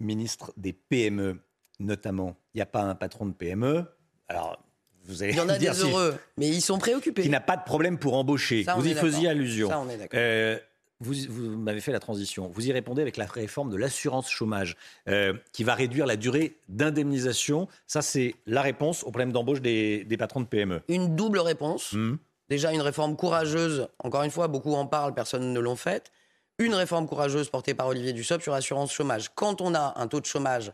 ministre 0.00 0.52
des 0.56 0.72
PME 0.72 1.38
notamment. 1.78 2.36
Il 2.54 2.58
n'y 2.58 2.62
a 2.62 2.66
pas 2.66 2.82
un 2.82 2.94
patron 2.94 3.26
de 3.26 3.32
PME. 3.32 3.84
Alors 4.28 4.58
vous 5.04 5.22
allez 5.22 5.32
Il 5.32 5.38
y 5.38 5.40
en 5.40 5.48
a 5.48 5.58
des 5.58 5.72
si- 5.72 5.80
heureux, 5.82 6.14
mais 6.36 6.48
ils 6.48 6.60
sont 6.60 6.78
préoccupés. 6.78 7.22
qui 7.22 7.28
n'a 7.28 7.40
pas 7.40 7.56
de 7.56 7.64
problème 7.64 7.98
pour 7.98 8.14
embaucher. 8.14 8.62
Ça, 8.64 8.74
vous 8.74 8.86
y 8.86 8.94
faisiez 8.94 9.28
allusion. 9.28 9.68
Ça, 9.68 9.80
on 9.80 9.88
est 9.88 9.96
d'accord. 9.96 10.20
Euh, 10.20 10.58
vous, 11.02 11.14
vous 11.28 11.56
m'avez 11.56 11.80
fait 11.80 11.92
la 11.92 12.00
transition. 12.00 12.50
Vous 12.54 12.66
y 12.66 12.72
répondez 12.72 13.02
avec 13.02 13.16
la 13.16 13.26
réforme 13.26 13.70
de 13.70 13.76
l'assurance 13.76 14.30
chômage, 14.30 14.76
euh, 15.08 15.34
qui 15.52 15.64
va 15.64 15.74
réduire 15.74 16.06
la 16.06 16.16
durée 16.16 16.56
d'indemnisation. 16.68 17.68
Ça, 17.86 18.02
c'est 18.02 18.34
la 18.46 18.62
réponse 18.62 19.02
au 19.02 19.10
problème 19.10 19.32
d'embauche 19.32 19.60
des, 19.60 20.04
des 20.04 20.16
patrons 20.16 20.40
de 20.40 20.46
PME. 20.46 20.80
Une 20.88 21.16
double 21.16 21.40
réponse. 21.40 21.92
Hmm. 21.92 22.16
Déjà 22.48 22.72
une 22.72 22.82
réforme 22.82 23.16
courageuse, 23.16 23.88
encore 23.98 24.22
une 24.22 24.30
fois, 24.30 24.48
beaucoup 24.48 24.74
en 24.74 24.86
parlent, 24.86 25.14
personne 25.14 25.52
ne 25.52 25.60
l'ont 25.60 25.76
faite. 25.76 26.12
Une 26.58 26.74
réforme 26.74 27.08
courageuse 27.08 27.48
portée 27.48 27.74
par 27.74 27.86
Olivier 27.88 28.12
Dussopt 28.12 28.42
sur 28.42 28.52
l'assurance 28.52 28.92
chômage. 28.92 29.30
Quand 29.34 29.60
on 29.60 29.74
a 29.74 29.94
un 29.96 30.06
taux 30.06 30.20
de 30.20 30.26
chômage 30.26 30.72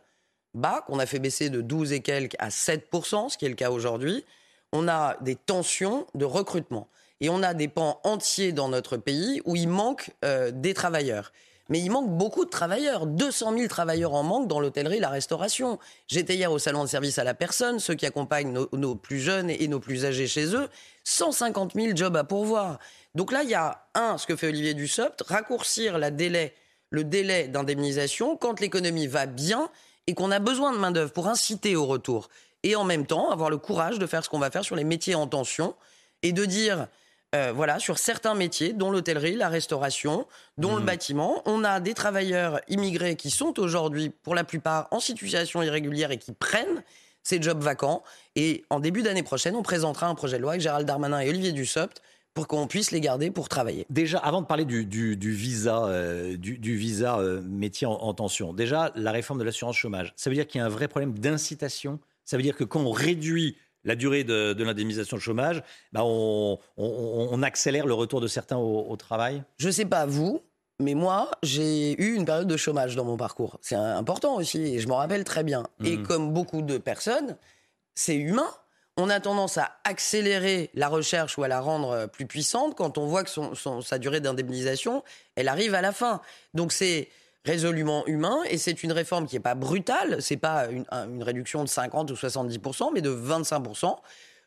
bas, 0.54 0.82
qu'on 0.86 0.98
a 0.98 1.06
fait 1.06 1.18
baisser 1.18 1.50
de 1.50 1.60
12 1.60 1.92
et 1.92 2.00
quelques 2.00 2.34
à 2.38 2.48
7%, 2.48 3.28
ce 3.28 3.38
qui 3.38 3.46
est 3.46 3.48
le 3.48 3.54
cas 3.54 3.70
aujourd'hui, 3.70 4.24
on 4.72 4.88
a 4.88 5.16
des 5.20 5.36
tensions 5.36 6.06
de 6.14 6.24
recrutement. 6.24 6.88
Et 7.20 7.28
on 7.28 7.42
a 7.42 7.54
des 7.54 7.68
pans 7.68 8.00
entiers 8.04 8.52
dans 8.52 8.68
notre 8.68 8.96
pays 8.96 9.40
où 9.44 9.56
il 9.56 9.68
manque 9.68 10.10
euh, 10.24 10.50
des 10.52 10.74
travailleurs. 10.74 11.32
Mais 11.68 11.80
il 11.80 11.90
manque 11.90 12.16
beaucoup 12.16 12.44
de 12.44 12.50
travailleurs. 12.50 13.06
200 13.06 13.56
000 13.56 13.68
travailleurs 13.68 14.14
en 14.14 14.22
manque 14.22 14.48
dans 14.48 14.60
l'hôtellerie 14.60 15.00
la 15.00 15.10
restauration. 15.10 15.78
J'étais 16.06 16.34
hier 16.34 16.50
au 16.50 16.58
salon 16.58 16.82
de 16.84 16.88
service 16.88 17.18
à 17.18 17.24
la 17.24 17.34
personne, 17.34 17.78
ceux 17.78 17.94
qui 17.94 18.06
accompagnent 18.06 18.52
nos, 18.52 18.68
nos 18.72 18.94
plus 18.94 19.20
jeunes 19.20 19.50
et 19.50 19.68
nos 19.68 19.80
plus 19.80 20.06
âgés 20.06 20.26
chez 20.26 20.54
eux. 20.54 20.68
150 21.04 21.74
000 21.74 21.94
jobs 21.94 22.16
à 22.16 22.24
pourvoir. 22.24 22.78
Donc 23.14 23.32
là, 23.32 23.42
il 23.42 23.50
y 23.50 23.54
a, 23.54 23.86
un, 23.94 24.16
ce 24.16 24.26
que 24.26 24.36
fait 24.36 24.48
Olivier 24.48 24.74
Dussopt, 24.74 25.22
raccourcir 25.22 25.98
la 25.98 26.10
délai, 26.10 26.54
le 26.90 27.04
délai 27.04 27.48
d'indemnisation 27.48 28.36
quand 28.36 28.60
l'économie 28.60 29.06
va 29.06 29.26
bien 29.26 29.68
et 30.06 30.14
qu'on 30.14 30.30
a 30.30 30.38
besoin 30.38 30.72
de 30.72 30.78
main-d'œuvre 30.78 31.12
pour 31.12 31.26
inciter 31.26 31.76
au 31.76 31.84
retour. 31.84 32.28
Et 32.62 32.76
en 32.76 32.84
même 32.84 33.06
temps, 33.06 33.30
avoir 33.30 33.50
le 33.50 33.58
courage 33.58 33.98
de 33.98 34.06
faire 34.06 34.24
ce 34.24 34.30
qu'on 34.30 34.38
va 34.38 34.50
faire 34.50 34.64
sur 34.64 34.76
les 34.76 34.84
métiers 34.84 35.14
en 35.14 35.26
tension 35.26 35.74
et 36.22 36.32
de 36.32 36.44
dire, 36.44 36.88
euh, 37.34 37.52
voilà, 37.54 37.78
sur 37.78 37.98
certains 37.98 38.34
métiers, 38.34 38.72
dont 38.72 38.90
l'hôtellerie, 38.90 39.36
la 39.36 39.48
restauration, 39.48 40.26
dont 40.56 40.76
le 40.76 40.82
bâtiment, 40.82 41.42
on 41.44 41.62
a 41.64 41.78
des 41.80 41.94
travailleurs 41.94 42.60
immigrés 42.68 43.16
qui 43.16 43.30
sont 43.30 43.58
aujourd'hui, 43.60 44.10
pour 44.10 44.34
la 44.34 44.44
plupart, 44.44 44.88
en 44.90 45.00
situation 45.00 45.62
irrégulière 45.62 46.10
et 46.10 46.18
qui 46.18 46.32
prennent 46.32 46.82
ces 47.22 47.42
jobs 47.42 47.60
vacants. 47.62 48.02
Et 48.36 48.64
en 48.70 48.80
début 48.80 49.02
d'année 49.02 49.22
prochaine, 49.22 49.54
on 49.56 49.62
présentera 49.62 50.06
un 50.06 50.14
projet 50.14 50.38
de 50.38 50.42
loi 50.42 50.52
avec 50.52 50.62
Gérald 50.62 50.86
Darmanin 50.86 51.20
et 51.20 51.28
Olivier 51.28 51.52
Dussopt 51.52 52.00
pour 52.32 52.46
qu'on 52.46 52.66
puisse 52.66 52.92
les 52.92 53.00
garder 53.00 53.30
pour 53.30 53.48
travailler. 53.48 53.84
Déjà, 53.90 54.18
avant 54.18 54.40
de 54.40 54.46
parler 54.46 54.64
du, 54.64 54.86
du- 54.86 55.16
du 55.16 55.32
visa, 55.32 55.84
euh, 55.84 56.36
du, 56.36 56.56
du 56.56 56.76
visa 56.76 57.18
euh, 57.18 57.42
métier 57.42 57.86
en, 57.86 57.94
en 57.94 58.14
tension, 58.14 58.54
déjà, 58.54 58.92
la 58.94 59.12
réforme 59.12 59.38
de 59.40 59.44
l'assurance 59.44 59.76
chômage, 59.76 60.12
ça 60.16 60.30
veut 60.30 60.36
dire 60.36 60.46
qu'il 60.46 60.60
y 60.60 60.62
a 60.62 60.66
un 60.66 60.70
vrai 60.70 60.88
problème 60.88 61.18
d'incitation. 61.18 61.98
Ça 62.24 62.36
veut 62.36 62.42
dire 62.42 62.56
que 62.56 62.64
quand 62.64 62.80
on 62.80 62.92
réduit 62.92 63.56
la 63.84 63.94
durée 63.94 64.24
de, 64.24 64.52
de 64.52 64.64
l'indemnisation 64.64 65.16
de 65.16 65.22
chômage, 65.22 65.62
bah, 65.92 66.02
on, 66.04 66.58
on- 66.76 67.28
on 67.30 67.42
accélère 67.42 67.86
le 67.86 67.94
retour 67.94 68.20
de 68.20 68.26
certains 68.26 68.56
au, 68.56 68.86
au 68.88 68.96
travail? 68.96 69.42
Je 69.58 69.70
sais 69.70 69.84
pas 69.84 70.04
vous, 70.06 70.42
mais 70.80 70.94
moi, 70.94 71.30
j'ai 71.42 71.92
eu 72.00 72.14
une 72.14 72.24
période 72.24 72.46
de 72.48 72.56
chômage 72.56 72.96
dans 72.96 73.04
mon 73.04 73.16
parcours. 73.16 73.58
C'est 73.62 73.74
important 73.74 74.36
aussi, 74.36 74.62
et 74.74 74.78
je 74.80 74.88
m'en 74.88 74.96
rappelle 74.96 75.24
très 75.24 75.44
bien. 75.44 75.64
Et 75.84 75.96
Mhm. 75.96 76.06
comme 76.06 76.32
beaucoup 76.32 76.62
de 76.62 76.78
personnes, 76.78 77.36
c'est 77.94 78.14
humain. 78.16 78.48
On 78.96 79.10
a 79.10 79.20
tendance 79.20 79.58
à 79.58 79.76
accélérer 79.84 80.70
la 80.74 80.88
recherche 80.88 81.38
ou 81.38 81.44
à 81.44 81.48
la 81.48 81.60
rendre 81.60 81.90
euh, 81.90 82.06
plus 82.08 82.26
puissante 82.26 82.74
quand 82.76 82.98
on 82.98 83.06
voit 83.06 83.22
que 83.22 83.30
son- 83.30 83.54
son- 83.54 83.80
sa 83.80 83.98
durée 83.98 84.20
d'indemnisation, 84.20 85.04
elle 85.36 85.46
arrive 85.48 85.74
à 85.74 85.82
la 85.82 85.92
fin. 85.92 86.20
Donc 86.54 86.72
c'est 86.72 87.08
résolument 87.44 88.06
humain 88.06 88.38
et 88.50 88.58
c'est 88.58 88.82
une 88.82 88.92
réforme 88.92 89.26
qui 89.26 89.36
n'est 89.36 89.40
pas 89.40 89.54
brutale, 89.54 90.20
c'est 90.20 90.36
pas 90.36 90.66
une, 90.68 90.84
un- 90.90 91.08
une 91.08 91.22
réduction 91.22 91.62
de 91.64 91.68
50 91.68 92.10
ou 92.10 92.14
70%, 92.14 92.90
mais 92.92 93.00
de 93.00 93.10
25% 93.10 93.96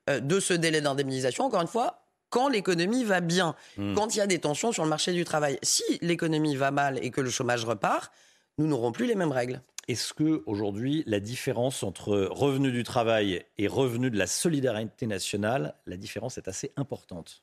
euh, 0.09 0.19
de 0.19 0.39
ce 0.39 0.53
délai 0.53 0.81
d'indemnisation. 0.81 1.45
Encore 1.45 1.61
une 1.61 1.67
fois, 1.67 2.05
quand 2.29 2.47
l'économie 2.47 3.03
va 3.03 3.19
bien, 3.21 3.55
Mm. 3.77 3.93
quand 3.95 4.15
il 4.15 4.19
y 4.19 4.21
a 4.21 4.27
des 4.27 4.39
tensions 4.39 4.71
sur 4.71 4.83
le 4.83 4.89
marché 4.89 5.13
du 5.13 5.23
travail. 5.25 5.57
Si 5.63 5.83
l'économie 6.01 6.55
va 6.55 6.71
mal 6.71 7.03
et 7.03 7.11
que 7.11 7.21
le 7.21 7.29
chômage 7.29 7.65
repart, 7.65 8.11
nous 8.57 8.67
n'aurons 8.67 8.91
plus 8.91 9.05
les 9.05 9.15
mêmes 9.15 9.31
règles. 9.31 9.61
Est-ce 9.87 10.13
que 10.13 10.43
aujourd'hui, 10.45 11.03
la 11.07 11.19
différence 11.19 11.81
entre 11.83 12.15
revenu 12.31 12.71
du 12.71 12.83
travail 12.83 13.43
et 13.57 13.67
revenu 13.67 14.11
de 14.11 14.17
la 14.17 14.27
solidarité 14.27 15.07
nationale, 15.07 15.73
la 15.87 15.97
différence 15.97 16.37
est 16.37 16.47
assez 16.47 16.71
importante? 16.77 17.41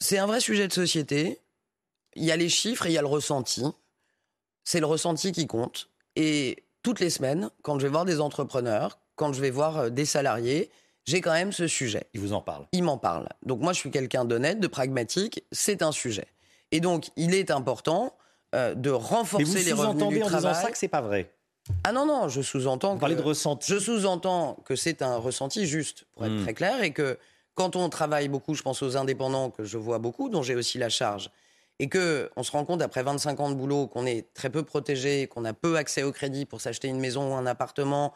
C'est 0.00 0.18
un 0.18 0.26
vrai 0.26 0.40
sujet 0.40 0.66
de 0.66 0.72
société. 0.72 1.38
Il 2.16 2.24
y 2.24 2.32
a 2.32 2.36
les 2.36 2.48
chiffres 2.48 2.86
et 2.86 2.90
il 2.90 2.94
y 2.94 2.98
a 2.98 3.02
le 3.02 3.06
ressenti. 3.06 3.62
C'est 4.64 4.80
le 4.80 4.86
ressenti 4.86 5.32
qui 5.32 5.46
compte. 5.46 5.88
Et 6.16 6.64
toutes 6.82 7.00
les 7.00 7.10
semaines, 7.10 7.50
quand 7.62 7.78
je 7.78 7.86
vais 7.86 7.92
voir 7.92 8.04
des 8.04 8.20
entrepreneurs, 8.20 8.98
quand 9.16 9.32
je 9.32 9.40
vais 9.40 9.50
voir 9.50 9.76
euh, 9.78 9.88
des 9.90 10.04
salariés, 10.04 10.70
j'ai 11.04 11.20
quand 11.20 11.32
même 11.32 11.52
ce 11.52 11.66
sujet. 11.66 12.04
Il 12.14 12.20
vous 12.20 12.32
en 12.32 12.40
parle. 12.40 12.66
Ils 12.72 12.82
m'en 12.82 12.98
parlent. 12.98 13.28
Donc 13.44 13.60
moi, 13.60 13.72
je 13.72 13.78
suis 13.78 13.90
quelqu'un 13.90 14.24
d'honnête, 14.24 14.60
de 14.60 14.66
pragmatique. 14.66 15.44
C'est 15.52 15.82
un 15.82 15.92
sujet. 15.92 16.26
Et 16.72 16.80
donc, 16.80 17.10
il 17.16 17.34
est 17.34 17.50
important 17.50 18.14
euh, 18.54 18.74
de 18.74 18.90
Mais 18.90 18.96
renforcer 18.96 19.44
vous 19.44 19.54
les 19.54 19.72
revenus 19.72 20.08
du 20.08 20.22
en 20.22 20.30
disant 20.30 20.54
ça 20.54 20.70
que 20.70 20.78
c'est 20.78 20.88
pas 20.88 21.00
vrai. 21.00 21.30
Ah 21.84 21.92
non, 21.92 22.06
non, 22.06 22.28
je 22.28 22.42
sous-entends 22.42 22.96
Vous 22.96 23.06
que... 23.06 23.12
de 23.12 23.22
ressenti. 23.22 23.72
Je 23.72 23.78
sous-entends 23.78 24.56
que 24.64 24.76
c'est 24.76 25.02
un 25.02 25.16
ressenti 25.16 25.66
juste, 25.66 26.04
pour 26.12 26.24
être 26.24 26.32
Mm. 26.32 26.42
très 26.42 26.54
clair, 26.54 26.82
et 26.82 26.92
que 26.92 27.18
quand 27.54 27.76
on 27.76 27.88
travaille 27.88 28.28
beaucoup, 28.28 28.54
je 28.54 28.62
pense 28.62 28.82
aux 28.82 28.96
indépendants 28.96 29.50
que 29.50 29.64
je 29.64 29.78
vois 29.78 29.98
beaucoup, 29.98 30.28
dont 30.28 30.42
j'ai 30.42 30.54
aussi 30.54 30.78
la 30.78 30.88
charge, 30.88 31.30
et 31.80 31.88
que 31.88 32.30
on 32.36 32.42
se 32.42 32.52
rend 32.52 32.64
compte 32.66 32.82
après 32.82 33.02
25 33.02 33.40
ans 33.40 33.50
de 33.50 33.54
boulot 33.54 33.86
qu'on 33.86 34.04
est 34.04 34.32
très 34.34 34.50
peu 34.50 34.62
protégé, 34.62 35.26
qu'on 35.26 35.46
a 35.46 35.54
peu 35.54 35.76
accès 35.76 36.02
au 36.02 36.12
crédit 36.12 36.44
pour 36.44 36.60
s'acheter 36.60 36.88
une 36.88 37.00
maison 37.00 37.32
ou 37.32 37.34
un 37.34 37.46
appartement, 37.46 38.12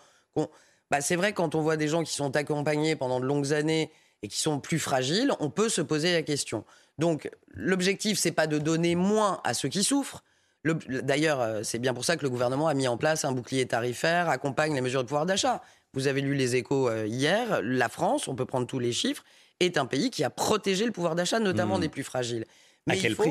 bah, 0.91 1.01
c'est 1.01 1.17
vrai 1.17 1.33
quand 1.33 1.55
on 1.55 1.63
voit 1.63 1.79
des 1.79 1.89
gens 1.89 2.05
qui 2.05 2.13
sont 2.13 2.37
accompagnés 2.37 2.95
pendant 2.95 3.21
de 3.21 3.25
longues 3.25 3.55
années 3.55 3.91
et 4.23 4.29
qui 4.29 4.39
sont 4.39 4.61
plus 4.61 4.79
fragiles, 4.79 5.33
on 5.41 5.49
peut 5.49 5.71
se 5.71 5.81
poser 5.81 6.13
la 6.13 6.21
question. 6.23 6.65
Donc 6.99 7.31
l'objectif 7.49 8.19
c'est 8.19 8.33
pas 8.33 8.47
de 8.47 8.59
donner 8.59 8.97
moins 8.97 9.41
à 9.45 9.55
ceux 9.55 9.71
qui 9.71 9.83
souffrent. 9.83 10.23
D'ailleurs, 10.65 11.41
euh, 11.41 11.63
c'est 11.63 11.79
bien 11.79 11.95
pour 11.95 12.05
ça 12.05 12.17
que 12.17 12.23
le 12.23 12.31
gouvernement 12.31 12.69
a 12.69 12.75
mis 12.75 12.87
en 12.87 12.99
place 12.99 13.25
un 13.25 13.33
bouclier 13.33 13.67
tarifaire, 13.67 14.29
accompagne 14.29 14.75
les 14.75 14.81
mesures 14.83 15.03
de 15.03 15.09
pouvoir 15.09 15.27
d'achat. 15.27 15.63
Vous 15.95 16.07
avez 16.07 16.21
lu 16.21 16.35
les 16.35 16.57
échos 16.57 16.89
euh, 16.89 17.07
hier, 17.07 17.61
la 17.63 17.89
France, 17.89 18.29
on 18.29 18.35
peut 18.35 18.47
prendre 18.47 18.67
tous 18.67 18.79
les 18.79 18.93
chiffres, 18.93 19.25
est 19.61 19.79
un 19.79 19.87
pays 19.87 20.11
qui 20.11 20.23
a 20.23 20.31
protégé 20.31 20.85
le 20.85 20.93
pouvoir 20.93 21.15
d'achat, 21.15 21.39
notamment 21.39 21.79
mmh. 21.79 21.83
des 21.83 21.89
plus 21.89 22.03
fragiles. 22.03 22.45
Mais 22.87 22.95
à 22.95 22.97
quel 23.01 23.17
prix? 23.17 23.31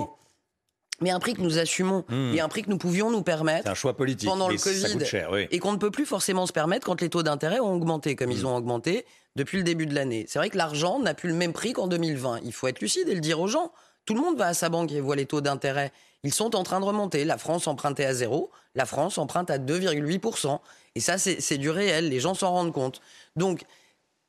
Mais 1.02 1.10
un 1.10 1.20
prix 1.20 1.34
que 1.34 1.42
nous 1.42 1.58
assumons 1.58 2.06
mmh. 2.08 2.36
et 2.36 2.40
un 2.40 2.48
prix 2.48 2.64
que 2.64 2.70
nous 2.70 2.78
pouvions 2.78 3.12
nous 3.12 3.24
permettre 3.24 3.70
un 3.70 3.74
choix 3.74 3.96
politique, 3.96 4.30
pendant 4.30 4.48
le 4.48 4.58
Covid 4.58 5.48
et 5.52 5.60
qu'on 5.60 5.74
ne 5.74 5.78
peut 5.78 5.92
plus 5.92 6.06
forcément 6.06 6.46
se 6.46 6.54
permettre 6.54 6.86
quand 6.86 7.02
les 7.02 7.10
taux 7.10 7.24
d'intérêt 7.24 7.60
ont 7.60 7.74
augmenté 7.74 8.16
comme 8.16 8.32
ils 8.32 8.44
mmh. 8.44 8.48
ont 8.48 8.56
augmenté 8.56 9.06
depuis 9.36 9.58
le 9.58 9.64
début 9.64 9.86
de 9.88 9.96
l'année. 9.96 10.26
C'est 10.28 10.40
vrai 10.40 10.50
que 10.50 10.58
l'argent 10.58 11.00
n'a 11.00 11.14
plus 11.14 11.30
le 11.30 11.36
même 11.36 11.54
prix 11.54 11.74
qu'en 11.74 11.88
2020. 11.88 12.42
Il 12.44 12.54
faut 12.54 12.68
être 12.68 12.80
lucide 12.80 13.10
et 13.10 13.16
le 13.16 13.22
dire 13.22 13.40
aux 13.40 13.48
gens. 13.48 13.72
Tout 14.06 14.14
le 14.14 14.22
monde 14.22 14.38
va 14.38 14.48
à 14.48 14.54
sa 14.54 14.70
banque 14.70 14.92
et 14.92 15.02
voit 15.02 15.16
les 15.16 15.26
taux 15.26 15.42
d'intérêt. 15.42 15.92
Ils 16.24 16.34
sont 16.34 16.56
en 16.56 16.64
train 16.64 16.80
de 16.80 16.86
remonter. 16.86 17.26
La 17.26 17.38
France 17.38 17.68
empruntait 17.68 18.06
à 18.06 18.14
zéro, 18.14 18.52
la 18.76 18.86
France 18.86 19.18
emprunte 19.18 19.50
à 19.50 19.58
2,8%. 19.58 20.60
Et 20.96 21.00
ça, 21.00 21.18
c'est 21.18 21.58
du 21.58 21.70
réel. 21.70 22.10
Les 22.10 22.20
gens 22.20 22.34
s'en 22.34 22.52
rendent 22.52 22.74
compte. 22.74 23.02
Donc, 23.36 23.64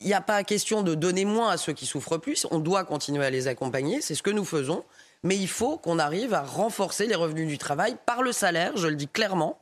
il 0.00 0.06
n'y 0.06 0.14
a 0.14 0.20
pas 0.20 0.42
question 0.44 0.82
de 0.82 0.94
donner 0.94 1.24
moins 1.24 1.50
à 1.50 1.56
ceux 1.56 1.72
qui 1.72 1.86
souffrent 1.86 2.18
plus. 2.18 2.46
On 2.50 2.58
doit 2.58 2.84
continuer 2.84 3.24
à 3.24 3.30
les 3.30 3.48
accompagner. 3.48 4.00
C'est 4.00 4.14
ce 4.14 4.22
que 4.22 4.30
nous 4.30 4.44
faisons. 4.44 4.84
Mais 5.24 5.36
il 5.36 5.48
faut 5.48 5.78
qu'on 5.78 5.98
arrive 5.98 6.34
à 6.34 6.42
renforcer 6.42 7.06
les 7.06 7.14
revenus 7.14 7.48
du 7.48 7.58
travail 7.58 7.96
par 8.06 8.22
le 8.22 8.30
salaire, 8.30 8.76
je 8.76 8.86
le 8.86 8.94
dis 8.94 9.08
clairement, 9.08 9.58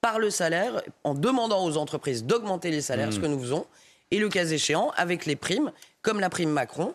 par 0.00 0.18
le 0.18 0.30
salaire, 0.30 0.82
en 1.04 1.14
demandant 1.14 1.64
aux 1.64 1.76
entreprises 1.76 2.24
d'augmenter 2.24 2.70
les 2.70 2.80
salaires, 2.80 3.12
ce 3.12 3.18
mmh. 3.18 3.22
que 3.22 3.26
nous 3.26 3.40
faisons, 3.40 3.66
et 4.10 4.18
le 4.18 4.28
cas 4.28 4.46
échéant, 4.46 4.92
avec 4.96 5.26
les 5.26 5.36
primes, 5.36 5.72
comme 6.00 6.20
la 6.20 6.30
prime 6.30 6.50
Macron, 6.50 6.94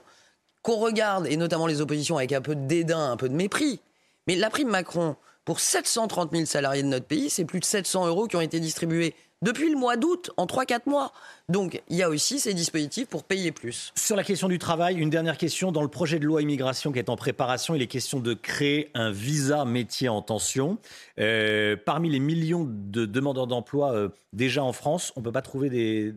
qu'on 0.63 0.77
regarde, 0.77 1.27
et 1.27 1.37
notamment 1.37 1.67
les 1.67 1.81
oppositions, 1.81 2.17
avec 2.17 2.31
un 2.31 2.41
peu 2.41 2.55
de 2.55 2.65
dédain, 2.65 3.11
un 3.11 3.17
peu 3.17 3.29
de 3.29 3.35
mépris. 3.35 3.79
Mais 4.27 4.35
la 4.35 4.49
prime 4.49 4.69
Macron, 4.69 5.15
pour 5.43 5.59
730 5.59 6.31
000 6.31 6.45
salariés 6.45 6.81
de 6.81 6.87
notre 6.87 7.05
pays, 7.05 7.29
c'est 7.29 7.45
plus 7.45 7.59
de 7.59 7.65
700 7.65 8.07
euros 8.07 8.27
qui 8.27 8.35
ont 8.35 8.41
été 8.41 8.59
distribués 8.59 9.13
depuis 9.45 9.69
le 9.69 9.77
mois 9.77 9.95
d'août, 9.95 10.31
en 10.37 10.47
3-4 10.47 10.81
mois. 10.87 11.13
Donc 11.49 11.81
il 11.87 11.95
y 11.95 12.03
a 12.03 12.09
aussi 12.09 12.39
ces 12.39 12.55
dispositifs 12.55 13.07
pour 13.07 13.23
payer 13.23 13.51
plus. 13.51 13.93
Sur 13.95 14.15
la 14.15 14.23
question 14.23 14.47
du 14.47 14.57
travail, 14.57 14.95
une 14.95 15.11
dernière 15.11 15.37
question. 15.37 15.71
Dans 15.71 15.83
le 15.83 15.87
projet 15.87 16.17
de 16.17 16.25
loi 16.25 16.41
immigration 16.41 16.91
qui 16.91 16.97
est 16.97 17.09
en 17.09 17.15
préparation, 17.15 17.75
il 17.75 17.81
est 17.81 17.87
question 17.87 18.19
de 18.19 18.33
créer 18.33 18.89
un 18.95 19.11
visa 19.11 19.63
métier 19.63 20.09
en 20.09 20.23
tension. 20.23 20.79
Euh, 21.19 21.77
parmi 21.77 22.09
les 22.09 22.19
millions 22.19 22.67
de 22.67 23.05
demandeurs 23.05 23.45
d'emploi 23.45 23.93
euh, 23.93 24.09
déjà 24.33 24.63
en 24.63 24.73
France, 24.73 25.13
on 25.15 25.19
ne 25.19 25.25
peut 25.25 25.31
pas 25.31 25.43
trouver 25.43 25.69
des, 25.69 26.11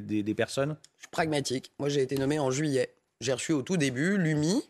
des, 0.00 0.34
personnes? 0.34 0.76
Je 0.96 1.02
suis 1.02 1.10
pragmatique. 1.10 1.72
Moi 1.80 1.88
j'ai 1.88 2.02
été 2.02 2.16
nommé 2.16 2.38
en 2.38 2.52
juillet. 2.52 2.94
J'ai 3.20 3.32
reçu 3.32 3.52
au 3.52 3.62
tout 3.62 3.76
début 3.76 4.16
l'UMI, 4.16 4.62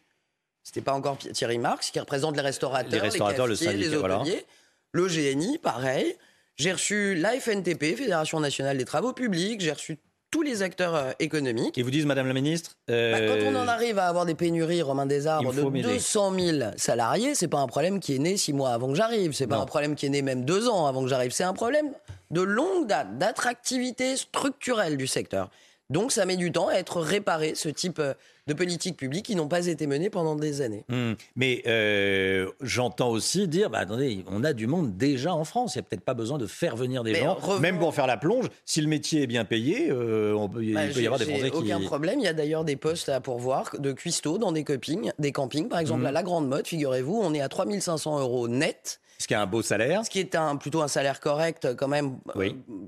c'était 0.63 0.81
pas 0.81 0.95
encore 0.95 1.19
Thierry 1.19 1.59
Marx, 1.59 1.91
qui 1.91 2.01
représente 2.01 2.37
les 2.37 2.43
restaurateurs, 2.43 2.91
les, 2.91 2.99
restaurateurs, 2.99 3.47
le 3.47 3.55
syndicat, 3.55 3.77
les 3.77 3.95
hôteliers. 3.95 4.47
Le 4.93 5.07
GNI, 5.07 5.59
pareil. 5.59 6.17
J'ai 6.59 6.73
reçu 6.73 7.15
la 7.15 7.39
FNTP, 7.39 7.97
Fédération 7.97 8.41
nationale 8.41 8.77
des 8.77 8.85
travaux 8.85 9.13
publics. 9.13 9.61
J'ai 9.61 9.71
reçu 9.71 9.97
tous 10.33 10.43
les 10.43 10.63
acteurs 10.63 10.97
euh, 10.97 11.13
économiques. 11.21 11.79
Et 11.79 11.83
vous 11.85 11.91
disent, 11.93 12.05
Madame 12.05 12.27
la 12.27 12.35
Ministre 12.35 12.73
euh, 12.91 13.13
bah, 13.13 13.27
Quand 13.29 13.47
on 13.47 13.55
en 13.55 13.69
arrive 13.69 13.97
à 14.01 14.09
avoir 14.09 14.27
des 14.27 14.35
pénuries, 14.35 14.83
Romain 14.83 15.07
Desarbres, 15.07 15.55
de 15.55 15.83
200 15.83 16.35
000 16.37 16.59
salariés, 16.77 17.37
c'est 17.37 17.47
pas 17.47 17.61
un 17.61 17.69
problème 17.69 18.01
qui 18.01 18.17
est 18.17 18.19
né 18.19 18.37
six 18.37 18.53
mois 18.53 18.71
avant 18.71 18.89
que 18.89 18.97
j'arrive. 18.97 19.33
C'est 19.33 19.47
pas 19.47 19.59
un 19.59 19.67
problème 19.67 19.95
qui 19.95 20.07
est 20.07 20.09
né 20.09 20.21
même 20.21 20.45
deux 20.45 20.69
ans 20.69 20.87
avant 20.87 21.03
que 21.03 21.09
j'arrive. 21.09 21.31
C'est 21.31 21.45
un 21.45 21.55
problème 21.55 21.93
de 22.33 22.41
longue 22.41 22.89
date, 22.89 23.17
d'attractivité 23.19 24.17
structurelle 24.17 24.97
du 24.97 25.07
secteur. 25.07 25.51
Donc 25.91 26.13
ça 26.13 26.27
met 26.27 26.37
du 26.37 26.53
temps 26.53 26.69
à 26.69 26.75
être 26.75 27.01
réparé, 27.01 27.55
ce 27.55 27.71
type 27.71 27.99
euh, 27.99 28.13
de 28.47 28.53
politiques 28.53 28.99
publiques 28.99 29.25
qui 29.25 29.35
n'ont 29.35 29.49
pas 29.49 29.69
été 29.69 29.87
menées 29.87 30.11
pendant 30.11 30.37
des 30.37 30.61
années. 30.61 30.85
Hmm. 30.91 31.15
Mais 31.35 31.63
euh, 31.67 32.51
j'entends 32.61 33.09
aussi 33.09 33.49
dire, 33.49 33.71
bah, 33.71 33.79
attendez, 33.79 34.23
on 34.31 34.45
a 34.45 34.53
du 34.53 34.67
monde 34.67 34.99
déjà 34.99 35.33
en 35.33 35.45
France, 35.45 35.75
il 35.75 35.79
n'y 35.79 35.81
a 35.81 35.83
peut-être 35.85 36.05
pas 36.05 36.13
besoin 36.13 36.37
de 36.37 36.47
faire 36.47 36.77
venir 36.77 37.05
des 37.05 37.15
gens, 37.15 37.39
même 37.61 37.79
pour 37.79 37.95
faire 37.95 38.07
la 38.07 38.19
plonge. 38.19 38.49
Si 38.67 38.83
le 38.83 38.87
métier 38.87 39.23
est 39.23 39.27
bien 39.27 39.47
payé, 39.47 39.89
euh, 39.91 40.35
on 40.35 40.51
peut, 40.51 40.63
il 40.63 40.75
bah, 40.75 40.83
peut 40.93 41.01
y 41.01 41.07
avoir 41.07 41.19
des 41.19 41.25
Français 41.25 41.51
qui... 41.51 41.57
aucun 41.57 41.81
problème, 41.81 42.19
il 42.19 42.25
y 42.25 42.29
a 42.29 42.35
d'ailleurs 42.35 42.65
des 42.65 42.77
postes 42.77 43.09
à 43.09 43.23
pourvoir 43.23 43.71
de 43.79 43.93
cuistots 43.93 44.37
dans 44.37 44.53
des 44.53 44.65
campings, 44.65 45.11
des 45.19 45.33
campings 45.33 45.71
par 45.71 45.79
exemple 45.79 46.03
hmm. 46.03 46.07
à 46.07 46.13
la 46.13 46.23
Grande 46.23 46.49
Motte, 46.49 46.69
figurez-vous, 46.69 47.19
on 47.19 47.33
est 47.33 47.41
à 47.41 47.49
3500 47.49 48.21
euros 48.21 48.47
net. 48.47 49.01
Ce 49.17 49.27
qui 49.27 49.33
est 49.33 49.39
un 49.39 49.47
beau 49.47 49.63
salaire. 49.63 50.05
Ce 50.05 50.11
qui 50.11 50.21
est 50.21 50.35
un, 50.35 50.57
plutôt 50.57 50.83
un 50.83 50.89
salaire 50.89 51.19
correct 51.19 51.75
quand 51.77 51.89
même 51.89 52.19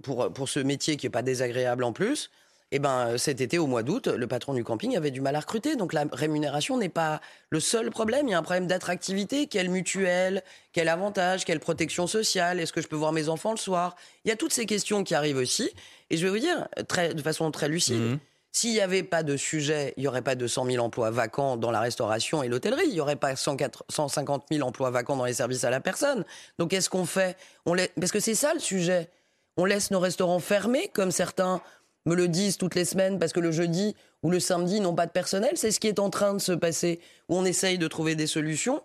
pour, 0.02 0.30
pour 0.30 0.48
ce 0.50 0.60
métier 0.60 0.96
qui 0.96 1.06
n'est 1.06 1.10
pas 1.10 1.22
désagréable 1.22 1.82
en 1.82 1.92
plus. 1.92 2.30
Eh 2.72 2.78
ben, 2.78 3.18
cet 3.18 3.40
été, 3.40 3.58
au 3.58 3.66
mois 3.66 3.82
d'août, 3.82 4.06
le 4.06 4.26
patron 4.28 4.54
du 4.54 4.62
camping 4.62 4.96
avait 4.96 5.10
du 5.10 5.20
mal 5.20 5.34
à 5.34 5.40
recruter. 5.40 5.74
Donc 5.74 5.92
la 5.92 6.04
rémunération 6.12 6.78
n'est 6.78 6.88
pas 6.88 7.20
le 7.48 7.58
seul 7.58 7.90
problème. 7.90 8.28
Il 8.28 8.30
y 8.30 8.34
a 8.34 8.38
un 8.38 8.42
problème 8.42 8.68
d'attractivité. 8.68 9.48
Quelle 9.48 9.70
mutuelle 9.70 10.44
Quel 10.72 10.88
avantage 10.88 11.44
Quelle 11.44 11.58
protection 11.58 12.06
sociale? 12.06 12.60
Est-ce 12.60 12.72
que 12.72 12.80
je 12.80 12.86
peux 12.86 12.96
voir 12.96 13.12
mes 13.12 13.28
enfants 13.28 13.50
le 13.50 13.58
soir? 13.58 13.96
Il 14.24 14.28
y 14.28 14.32
a 14.32 14.36
toutes 14.36 14.52
ces 14.52 14.66
questions 14.66 15.02
qui 15.02 15.14
arrivent 15.14 15.38
aussi. 15.38 15.70
Et 16.10 16.16
je 16.16 16.24
vais 16.24 16.30
vous 16.30 16.38
dire, 16.38 16.68
très, 16.86 17.12
de 17.12 17.22
façon 17.22 17.50
très 17.50 17.68
lucide, 17.68 18.00
mhm. 18.00 18.18
S'il 18.52 18.72
n'y 18.72 18.80
avait 18.80 19.04
pas 19.04 19.22
de 19.22 19.36
sujet, 19.36 19.94
il 19.96 20.00
n'y 20.00 20.08
aurait 20.08 20.22
pas 20.22 20.34
200 20.34 20.66
000 20.66 20.84
emplois 20.84 21.10
vacants 21.10 21.56
dans 21.56 21.70
la 21.70 21.78
restauration 21.78 22.42
et 22.42 22.48
l'hôtellerie. 22.48 22.86
Il 22.86 22.94
n'y 22.94 23.00
aurait 23.00 23.14
pas 23.14 23.36
150 23.36 24.46
000 24.50 24.66
emplois 24.66 24.90
vacants 24.90 25.16
dans 25.16 25.24
les 25.24 25.34
services 25.34 25.62
à 25.62 25.70
la 25.70 25.80
personne. 25.80 26.24
Donc, 26.58 26.70
qu'est-ce 26.70 26.90
qu'on 26.90 27.06
fait? 27.06 27.36
On 27.64 27.76
Parce 28.00 28.10
que 28.10 28.18
c'est 28.18 28.34
ça 28.34 28.52
le 28.52 28.58
sujet. 28.58 29.08
On 29.56 29.64
laisse 29.64 29.92
nos 29.92 30.00
restaurants 30.00 30.40
fermés, 30.40 30.90
comme 30.92 31.12
certains 31.12 31.62
me 32.06 32.14
le 32.14 32.28
disent 32.28 32.56
toutes 32.56 32.74
les 32.74 32.84
semaines 32.84 33.18
parce 33.18 33.32
que 33.32 33.40
le 33.40 33.52
jeudi 33.52 33.94
ou 34.22 34.30
le 34.30 34.40
samedi 34.40 34.80
n'ont 34.80 34.94
pas 34.94 35.06
de 35.06 35.12
personnel. 35.12 35.52
C'est 35.56 35.70
ce 35.70 35.80
qui 35.80 35.88
est 35.88 35.98
en 35.98 36.10
train 36.10 36.34
de 36.34 36.38
se 36.38 36.52
passer, 36.52 37.00
où 37.28 37.36
on 37.36 37.44
essaye 37.44 37.78
de 37.78 37.88
trouver 37.88 38.14
des 38.14 38.26
solutions. 38.26 38.82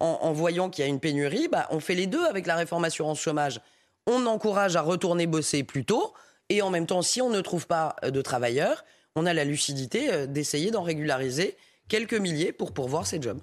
En, 0.00 0.32
voyant 0.32 0.70
qu'il 0.70 0.84
y 0.84 0.86
a 0.86 0.88
une 0.88 1.00
pénurie, 1.00 1.48
bah, 1.48 1.66
on 1.70 1.80
fait 1.80 1.96
les 1.96 2.06
deux 2.06 2.24
avec 2.24 2.46
la 2.46 2.54
réforme 2.54 2.84
assurance 2.84 3.20
chômage. 3.20 3.60
On 4.06 4.26
encourage 4.26 4.76
à 4.76 4.80
retourner 4.80 5.26
bosser 5.26 5.64
plus 5.64 5.84
tôt, 5.84 6.14
et 6.48 6.62
en 6.62 6.70
même 6.70 6.86
temps, 6.86 7.02
si 7.02 7.20
on 7.20 7.30
ne 7.30 7.40
trouve 7.40 7.66
pas 7.66 7.96
euh, 8.04 8.10
de 8.10 8.22
travailleurs, 8.22 8.84
on 9.16 9.26
a 9.26 9.34
la 9.34 9.44
lucidité 9.44 10.12
euh, 10.12 10.26
d'essayer 10.26 10.70
d'en 10.70 10.82
régulariser 10.82 11.56
quelques 11.88 12.14
milliers 12.14 12.52
pour 12.52 12.72
pourvoir 12.72 13.08
ces 13.08 13.20
jobs. 13.20 13.40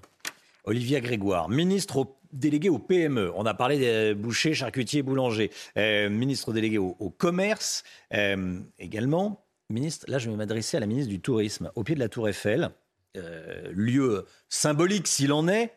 Olivia 0.66 1.00
Grégoire, 1.00 1.50
ministre 1.50 2.08
délégué 2.34 2.70
au 2.70 2.80
PME. 2.80 3.32
On 3.36 3.46
a 3.46 3.54
parlé 3.54 3.78
des 3.78 4.14
bouchers, 4.14 4.54
charcutiers, 4.54 5.04
boulangers. 5.04 5.52
Euh, 5.78 6.10
ministre 6.10 6.54
délégué 6.54 6.78
au, 6.78 7.10
commerce 7.18 7.84
euh, 8.14 8.60
également. 8.80 9.46
Ministre, 9.70 10.06
là 10.10 10.18
je 10.18 10.30
vais 10.30 10.36
m'adresser 10.36 10.78
à 10.78 10.80
la 10.80 10.86
ministre 10.86 11.10
du 11.10 11.20
Tourisme. 11.20 11.72
Au 11.76 11.84
pied 11.84 11.96
de 11.96 12.00
la 12.00 12.10
Tour 12.10 12.30
Eiffel, 12.30 12.70
euh, 13.18 13.72
lieu 13.74 14.26
symbolique 14.50 15.08
s'il 15.08 15.32
en 15.34 15.48
est, 15.48 15.74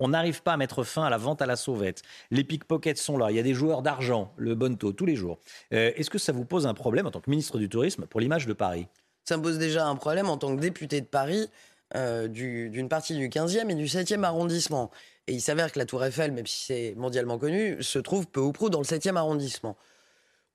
on 0.00 0.08
n'arrive 0.08 0.42
pas 0.42 0.54
à 0.54 0.56
mettre 0.56 0.82
fin 0.82 1.04
à 1.04 1.10
la 1.10 1.18
vente 1.18 1.42
à 1.42 1.46
la 1.46 1.56
sauvette. 1.56 2.02
Les 2.30 2.42
pickpockets 2.42 2.98
sont 2.98 3.18
là, 3.18 3.30
il 3.30 3.36
y 3.36 3.40
a 3.40 3.44
des 3.44 3.54
joueurs 3.54 3.82
d'argent, 3.82 4.32
le 4.36 4.54
bon 4.54 4.76
taux, 4.76 4.92
tous 4.92 5.06
les 5.06 5.16
jours. 5.16 5.38
Est-ce 5.70 6.10
que 6.10 6.18
ça 6.18 6.32
vous 6.32 6.44
pose 6.44 6.66
un 6.66 6.74
problème 6.74 7.06
en 7.06 7.10
tant 7.10 7.20
que 7.20 7.30
ministre 7.30 7.58
du 7.58 7.68
Tourisme 7.68 8.06
pour 8.06 8.20
l'image 8.20 8.46
de 8.46 8.54
Paris? 8.54 8.86
Ça 9.24 9.36
me 9.36 9.42
pose 9.42 9.58
déjà 9.58 9.86
un 9.86 9.94
problème 9.94 10.28
en 10.28 10.36
tant 10.36 10.54
que 10.56 10.60
député 10.60 11.00
de 11.00 11.06
Paris. 11.06 11.48
D'une 11.94 12.88
partie 12.88 13.16
du 13.16 13.28
15e 13.28 13.70
et 13.70 13.74
du 13.74 13.86
7e 13.86 14.22
arrondissement. 14.24 14.90
Et 15.26 15.34
il 15.34 15.40
s'avère 15.40 15.70
que 15.72 15.78
la 15.78 15.86
Tour 15.86 16.04
Eiffel, 16.04 16.32
même 16.32 16.46
si 16.46 16.64
c'est 16.64 16.94
mondialement 16.96 17.38
connu, 17.38 17.82
se 17.82 17.98
trouve 17.98 18.26
peu 18.26 18.40
ou 18.40 18.52
prou 18.52 18.70
dans 18.70 18.80
le 18.80 18.84
7e 18.84 19.16
arrondissement. 19.16 19.76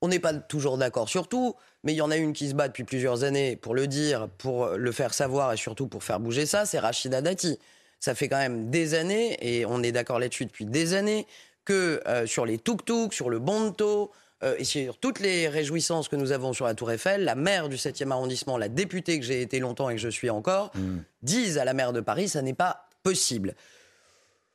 On 0.01 0.09
n'est 0.09 0.19
pas 0.19 0.33
toujours 0.33 0.77
d'accord 0.77 1.09
sur 1.09 1.27
tout, 1.27 1.55
mais 1.83 1.93
il 1.93 1.95
y 1.95 2.01
en 2.01 2.11
a 2.11 2.17
une 2.17 2.33
qui 2.33 2.49
se 2.49 2.53
bat 2.53 2.67
depuis 2.67 2.83
plusieurs 2.83 3.23
années 3.23 3.55
pour 3.55 3.73
le 3.73 3.87
dire, 3.87 4.27
pour 4.37 4.67
le 4.67 4.91
faire 4.91 5.13
savoir 5.13 5.53
et 5.53 5.57
surtout 5.57 5.87
pour 5.87 6.03
faire 6.03 6.19
bouger 6.19 6.45
ça, 6.45 6.65
c'est 6.65 6.79
Rachida 6.79 7.21
Dati. 7.21 7.57
Ça 7.99 8.13
fait 8.13 8.27
quand 8.27 8.37
même 8.37 8.69
des 8.69 8.93
années, 8.93 9.37
et 9.41 9.65
on 9.65 9.81
est 9.81 9.91
d'accord 9.91 10.19
là-dessus 10.19 10.45
depuis 10.45 10.65
des 10.65 10.93
années, 10.93 11.25
que 11.65 12.01
euh, 12.07 12.27
sur 12.27 12.45
les 12.45 12.59
tuk-tuk, 12.59 13.11
sur 13.11 13.29
le 13.29 13.39
bonto, 13.39 14.11
euh, 14.43 14.55
et 14.57 14.63
sur 14.63 14.97
toutes 14.97 15.19
les 15.19 15.47
réjouissances 15.47 16.09
que 16.09 16.15
nous 16.15 16.31
avons 16.31 16.53
sur 16.53 16.65
la 16.65 16.75
Tour 16.75 16.91
Eiffel, 16.91 17.23
la 17.23 17.35
maire 17.35 17.69
du 17.69 17.75
7e 17.75 18.11
arrondissement, 18.11 18.57
la 18.57 18.69
députée 18.69 19.19
que 19.19 19.25
j'ai 19.25 19.41
été 19.41 19.59
longtemps 19.59 19.89
et 19.89 19.95
que 19.95 20.01
je 20.01 20.09
suis 20.09 20.29
encore, 20.29 20.71
mmh. 20.75 20.97
disent 21.23 21.57
à 21.57 21.65
la 21.65 21.73
maire 21.73 21.93
de 21.93 22.01
Paris, 22.01 22.29
ça 22.29 22.41
n'est 22.41 22.53
pas 22.53 22.87
possible. 23.03 23.55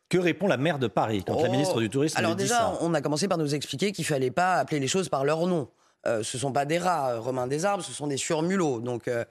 Que 0.09 0.19
répond 0.19 0.47
la 0.47 0.59
maire 0.59 0.79
de 0.79 0.89
Paris 0.89 1.25
quand 1.27 1.41
la 1.41 1.49
oh. 1.49 1.51
ministre 1.51 1.81
du 1.81 1.89
Tourisme 1.89 2.19
Alors 2.19 2.37
déjà, 2.37 2.59
ça? 2.59 2.79
on 2.83 2.93
a 2.93 3.01
commencé 3.01 3.29
par 3.29 3.39
nous 3.39 3.55
expliquer 3.55 3.93
qu'il 3.93 4.05
fallait 4.05 4.31
pas 4.31 4.57
appeler 4.57 4.79
les 4.79 4.87
choses 4.87 5.09
par 5.09 5.25
leur 5.25 5.47
nom. 5.47 5.69
Euh, 6.07 6.23
ce 6.23 6.37
sont 6.37 6.53
pas 6.53 6.65
des 6.65 6.79
rats, 6.79 7.13
euh, 7.13 7.21
Romain 7.21 7.49
arbres, 7.65 7.83
ce 7.83 7.93
sont 7.93 8.09
des 8.09 8.17
surmulots. 8.17 8.81
Donc 8.81 9.09
euh, 9.09 9.25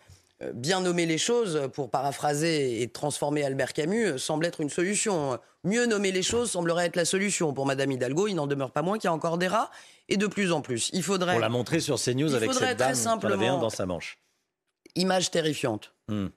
bien 0.53 0.81
nommer 0.81 1.05
les 1.05 1.17
choses, 1.19 1.69
pour 1.73 1.91
paraphraser 1.91 2.81
et 2.81 2.87
transformer 2.87 3.43
Albert 3.43 3.73
Camus, 3.73 4.17
semble 4.17 4.45
être 4.45 4.59
une 4.61 4.69
solution. 4.69 5.37
Mieux 5.63 5.85
nommer 5.85 6.11
les 6.11 6.23
choses 6.23 6.51
semblerait 6.51 6.87
être 6.87 6.95
la 6.95 7.05
solution. 7.05 7.53
Pour 7.53 7.65
Madame 7.65 7.91
Hidalgo, 7.91 8.27
il 8.27 8.33
n'en 8.33 8.47
demeure 8.47 8.71
pas 8.71 8.81
moins 8.81 8.97
qu'il 8.97 9.07
y 9.07 9.11
a 9.11 9.13
encore 9.13 9.37
des 9.37 9.47
rats, 9.47 9.69
et 10.09 10.17
de 10.17 10.27
plus 10.27 10.51
en 10.51 10.61
plus. 10.61 10.89
Il 10.93 11.03
faudrait... 11.03 11.33
Pour 11.33 11.41
la 11.41 11.49
montrer 11.49 11.79
sur 11.79 11.99
CNews 11.99 12.33
avec 12.33 12.53
cette 12.53 12.77
dame 12.77 12.95
simplement, 12.95 13.59
dans 13.59 13.69
sa 13.69 13.85
manche. 13.85 14.17
Image 14.95 15.29
terrifiante. 15.31 15.93
Hmm. 16.07 16.27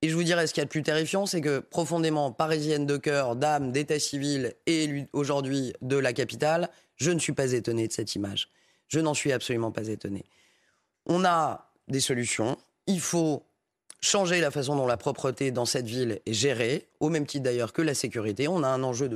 Et 0.00 0.08
je 0.08 0.14
vous 0.14 0.22
dirais, 0.22 0.46
ce 0.46 0.54
qu'il 0.54 0.60
y 0.60 0.62
a 0.62 0.64
de 0.64 0.70
plus 0.70 0.84
terrifiant, 0.84 1.26
c'est 1.26 1.40
que 1.40 1.58
profondément 1.58 2.30
parisienne 2.30 2.86
de 2.86 2.96
cœur, 2.96 3.34
d'âme, 3.34 3.72
d'état 3.72 3.98
civil 3.98 4.54
et 4.66 4.84
élue 4.84 5.08
aujourd'hui 5.12 5.72
de 5.82 5.96
la 5.96 6.12
capitale, 6.12 6.70
je 6.94 7.10
ne 7.10 7.18
suis 7.18 7.32
pas 7.32 7.52
étonné 7.52 7.88
de 7.88 7.92
cette 7.92 8.14
image. 8.14 8.48
Je 8.86 9.00
n'en 9.00 9.14
suis 9.14 9.32
absolument 9.32 9.72
pas 9.72 9.88
étonné. 9.88 10.24
On 11.06 11.24
a 11.24 11.72
des 11.88 12.00
solutions. 12.00 12.56
Il 12.86 13.00
faut 13.00 13.47
changer 14.00 14.40
la 14.40 14.50
façon 14.50 14.76
dont 14.76 14.86
la 14.86 14.96
propreté 14.96 15.50
dans 15.50 15.64
cette 15.64 15.86
ville 15.86 16.20
est 16.26 16.32
gérée, 16.32 16.86
au 17.00 17.08
même 17.08 17.26
titre 17.26 17.44
d'ailleurs 17.44 17.72
que 17.72 17.82
la 17.82 17.94
sécurité. 17.94 18.48
On 18.48 18.62
a 18.62 18.68
un 18.68 18.82
enjeu 18.82 19.10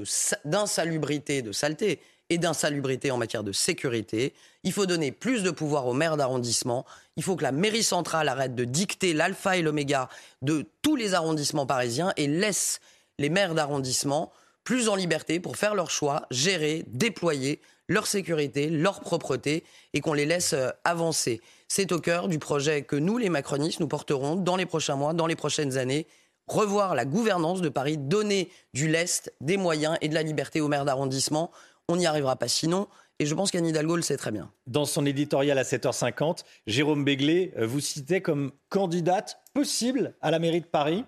d'insalubrité, 0.44 1.42
de 1.42 1.52
saleté 1.52 2.00
et 2.30 2.38
d'insalubrité 2.38 3.10
en 3.10 3.18
matière 3.18 3.44
de 3.44 3.52
sécurité. 3.52 4.32
Il 4.64 4.72
faut 4.72 4.86
donner 4.86 5.12
plus 5.12 5.42
de 5.42 5.50
pouvoir 5.50 5.86
aux 5.86 5.92
maires 5.92 6.16
d'arrondissement. 6.16 6.86
Il 7.16 7.22
faut 7.22 7.36
que 7.36 7.42
la 7.42 7.52
mairie 7.52 7.82
centrale 7.82 8.28
arrête 8.28 8.54
de 8.54 8.64
dicter 8.64 9.12
l'alpha 9.12 9.56
et 9.56 9.62
l'oméga 9.62 10.08
de 10.40 10.66
tous 10.82 10.96
les 10.96 11.14
arrondissements 11.14 11.66
parisiens 11.66 12.12
et 12.16 12.26
laisse 12.26 12.80
les 13.18 13.28
maires 13.28 13.54
d'arrondissement 13.54 14.32
plus 14.64 14.88
en 14.88 14.94
liberté 14.94 15.40
pour 15.40 15.56
faire 15.56 15.74
leurs 15.74 15.90
choix, 15.90 16.26
gérer, 16.30 16.84
déployer 16.88 17.60
leur 17.88 18.06
sécurité, 18.06 18.68
leur 18.68 19.00
propreté 19.00 19.64
et 19.92 20.00
qu'on 20.00 20.12
les 20.12 20.26
laisse 20.26 20.52
euh, 20.52 20.70
avancer. 20.84 21.40
C'est 21.68 21.92
au 21.92 22.00
cœur 22.00 22.28
du 22.28 22.38
projet 22.38 22.82
que 22.82 22.96
nous, 22.96 23.18
les 23.18 23.28
macronistes, 23.28 23.80
nous 23.80 23.88
porterons 23.88 24.36
dans 24.36 24.56
les 24.56 24.66
prochains 24.66 24.96
mois, 24.96 25.14
dans 25.14 25.26
les 25.26 25.36
prochaines 25.36 25.78
années. 25.78 26.06
Revoir 26.48 26.94
la 26.94 27.04
gouvernance 27.04 27.60
de 27.60 27.68
Paris, 27.68 27.96
donner 27.98 28.50
du 28.74 28.88
lest, 28.88 29.32
des 29.40 29.56
moyens 29.56 29.96
et 30.00 30.08
de 30.08 30.14
la 30.14 30.22
liberté 30.22 30.60
aux 30.60 30.68
maires 30.68 30.84
d'arrondissement 30.84 31.50
on 31.88 31.96
n'y 31.96 32.06
arrivera 32.06 32.36
pas 32.36 32.48
sinon. 32.48 32.88
Et 33.18 33.26
je 33.26 33.34
pense 33.34 33.50
qu'Anne 33.50 33.66
Hidalgo 33.66 33.96
le 33.96 34.02
sait 34.02 34.16
très 34.16 34.32
bien. 34.32 34.50
Dans 34.66 34.84
son 34.84 35.06
éditorial 35.06 35.58
à 35.58 35.62
7h50, 35.62 36.44
Jérôme 36.66 37.04
Béglé 37.04 37.52
euh, 37.56 37.66
vous 37.66 37.80
citait 37.80 38.20
comme 38.20 38.50
candidate 38.68 39.40
possible 39.52 40.14
à 40.20 40.30
la 40.30 40.38
mairie 40.38 40.60
de 40.60 40.66
Paris. 40.66 41.04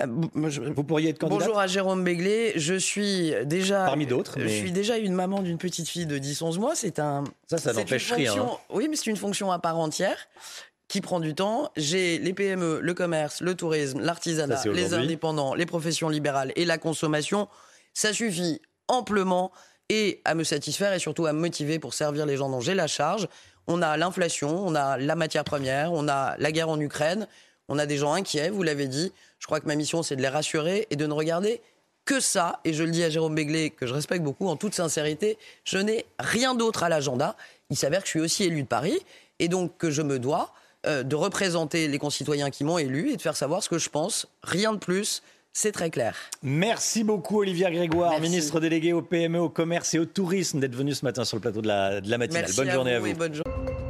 Euh, 0.00 0.06
vous 0.06 0.84
pourriez 0.84 1.10
être 1.10 1.18
candidate 1.18 1.40
Bonjour 1.40 1.58
à 1.58 1.66
Jérôme 1.66 2.04
Béglé. 2.04 2.52
Je 2.56 2.74
suis 2.74 3.34
déjà. 3.44 3.84
Parmi 3.84 4.06
d'autres. 4.06 4.38
Je 4.38 4.46
suis 4.46 4.72
déjà 4.72 4.98
une 4.98 5.14
maman 5.14 5.42
d'une 5.42 5.58
petite 5.58 5.88
fille 5.88 6.06
de 6.06 6.18
10-11 6.18 6.58
mois. 6.58 6.74
C'est 6.74 6.98
un. 6.98 7.24
Ça, 7.48 7.58
ça 7.58 7.72
n'empêche 7.72 8.12
rien. 8.12 8.34
Hein. 8.34 8.50
Oui, 8.70 8.86
mais 8.88 8.96
c'est 8.96 9.10
une 9.10 9.16
fonction 9.16 9.50
à 9.50 9.58
part 9.58 9.78
entière 9.78 10.28
qui 10.88 11.00
prend 11.00 11.20
du 11.20 11.34
temps. 11.34 11.70
J'ai 11.76 12.18
les 12.18 12.32
PME, 12.32 12.80
le 12.80 12.94
commerce, 12.94 13.40
le 13.40 13.54
tourisme, 13.54 14.00
l'artisanat, 14.00 14.62
les 14.66 14.94
indépendants, 14.94 15.54
les 15.54 15.66
professions 15.66 16.08
libérales 16.08 16.52
et 16.56 16.64
la 16.64 16.78
consommation. 16.78 17.48
Ça 17.92 18.12
suffit 18.12 18.60
amplement 18.88 19.50
et 19.88 20.20
à 20.24 20.34
me 20.34 20.44
satisfaire 20.44 20.92
et 20.92 20.98
surtout 20.98 21.26
à 21.26 21.32
me 21.32 21.40
motiver 21.40 21.78
pour 21.78 21.94
servir 21.94 22.26
les 22.26 22.36
gens 22.36 22.48
dont 22.48 22.60
j'ai 22.60 22.74
la 22.74 22.86
charge. 22.86 23.28
On 23.66 23.82
a 23.82 23.96
l'inflation, 23.96 24.66
on 24.66 24.74
a 24.74 24.98
la 24.98 25.14
matière 25.14 25.44
première, 25.44 25.92
on 25.92 26.08
a 26.08 26.36
la 26.38 26.52
guerre 26.52 26.68
en 26.68 26.80
Ukraine, 26.80 27.26
on 27.70 27.78
a 27.78 27.86
des 27.86 27.96
gens 27.96 28.12
inquiets, 28.12 28.50
vous 28.50 28.62
l'avez 28.62 28.88
dit. 28.88 29.12
Je 29.38 29.46
crois 29.46 29.60
que 29.60 29.66
ma 29.66 29.76
mission, 29.76 30.02
c'est 30.02 30.16
de 30.16 30.20
les 30.20 30.28
rassurer 30.28 30.86
et 30.90 30.96
de 30.96 31.06
ne 31.06 31.14
regarder 31.14 31.62
que 32.04 32.20
ça. 32.20 32.60
Et 32.64 32.74
je 32.74 32.82
le 32.82 32.90
dis 32.90 33.04
à 33.04 33.10
Jérôme 33.10 33.34
Béglé, 33.34 33.70
que 33.70 33.86
je 33.86 33.94
respecte 33.94 34.22
beaucoup, 34.22 34.48
en 34.48 34.56
toute 34.56 34.74
sincérité, 34.74 35.38
je 35.64 35.78
n'ai 35.78 36.04
rien 36.18 36.54
d'autre 36.54 36.82
à 36.82 36.88
l'agenda. 36.88 37.36
Il 37.70 37.76
s'avère 37.76 38.00
que 38.00 38.06
je 38.06 38.10
suis 38.10 38.20
aussi 38.20 38.44
élu 38.44 38.64
de 38.64 38.68
Paris 38.68 38.98
et 39.38 39.48
donc 39.48 39.78
que 39.78 39.90
je 39.90 40.02
me 40.02 40.18
dois 40.18 40.52
euh, 40.86 41.04
de 41.04 41.14
représenter 41.14 41.86
les 41.86 41.98
concitoyens 41.98 42.50
qui 42.50 42.64
m'ont 42.64 42.78
élu 42.78 43.12
et 43.12 43.16
de 43.16 43.22
faire 43.22 43.36
savoir 43.36 43.62
ce 43.62 43.68
que 43.68 43.78
je 43.78 43.88
pense. 43.88 44.26
Rien 44.42 44.72
de 44.72 44.78
plus. 44.78 45.22
C'est 45.52 45.72
très 45.72 45.90
clair. 45.90 46.16
Merci 46.42 47.02
beaucoup, 47.04 47.40
Olivia 47.40 47.70
Grégoire, 47.70 48.20
ministre 48.20 48.60
délégué 48.60 48.92
au 48.92 49.02
PME, 49.02 49.40
au 49.40 49.48
commerce 49.48 49.94
et 49.94 49.98
au 49.98 50.04
tourisme, 50.04 50.60
d'être 50.60 50.76
venu 50.76 50.94
ce 50.94 51.04
matin 51.04 51.24
sur 51.24 51.36
le 51.36 51.40
plateau 51.40 51.60
de 51.60 51.68
la, 51.68 52.00
de 52.00 52.08
la 52.08 52.18
matinale. 52.18 52.50
bonne 52.56 52.70
journée 52.70 52.94
à 52.94 53.00
vous. 53.00 53.12
bonne 53.14 53.34
journée. 53.34 53.89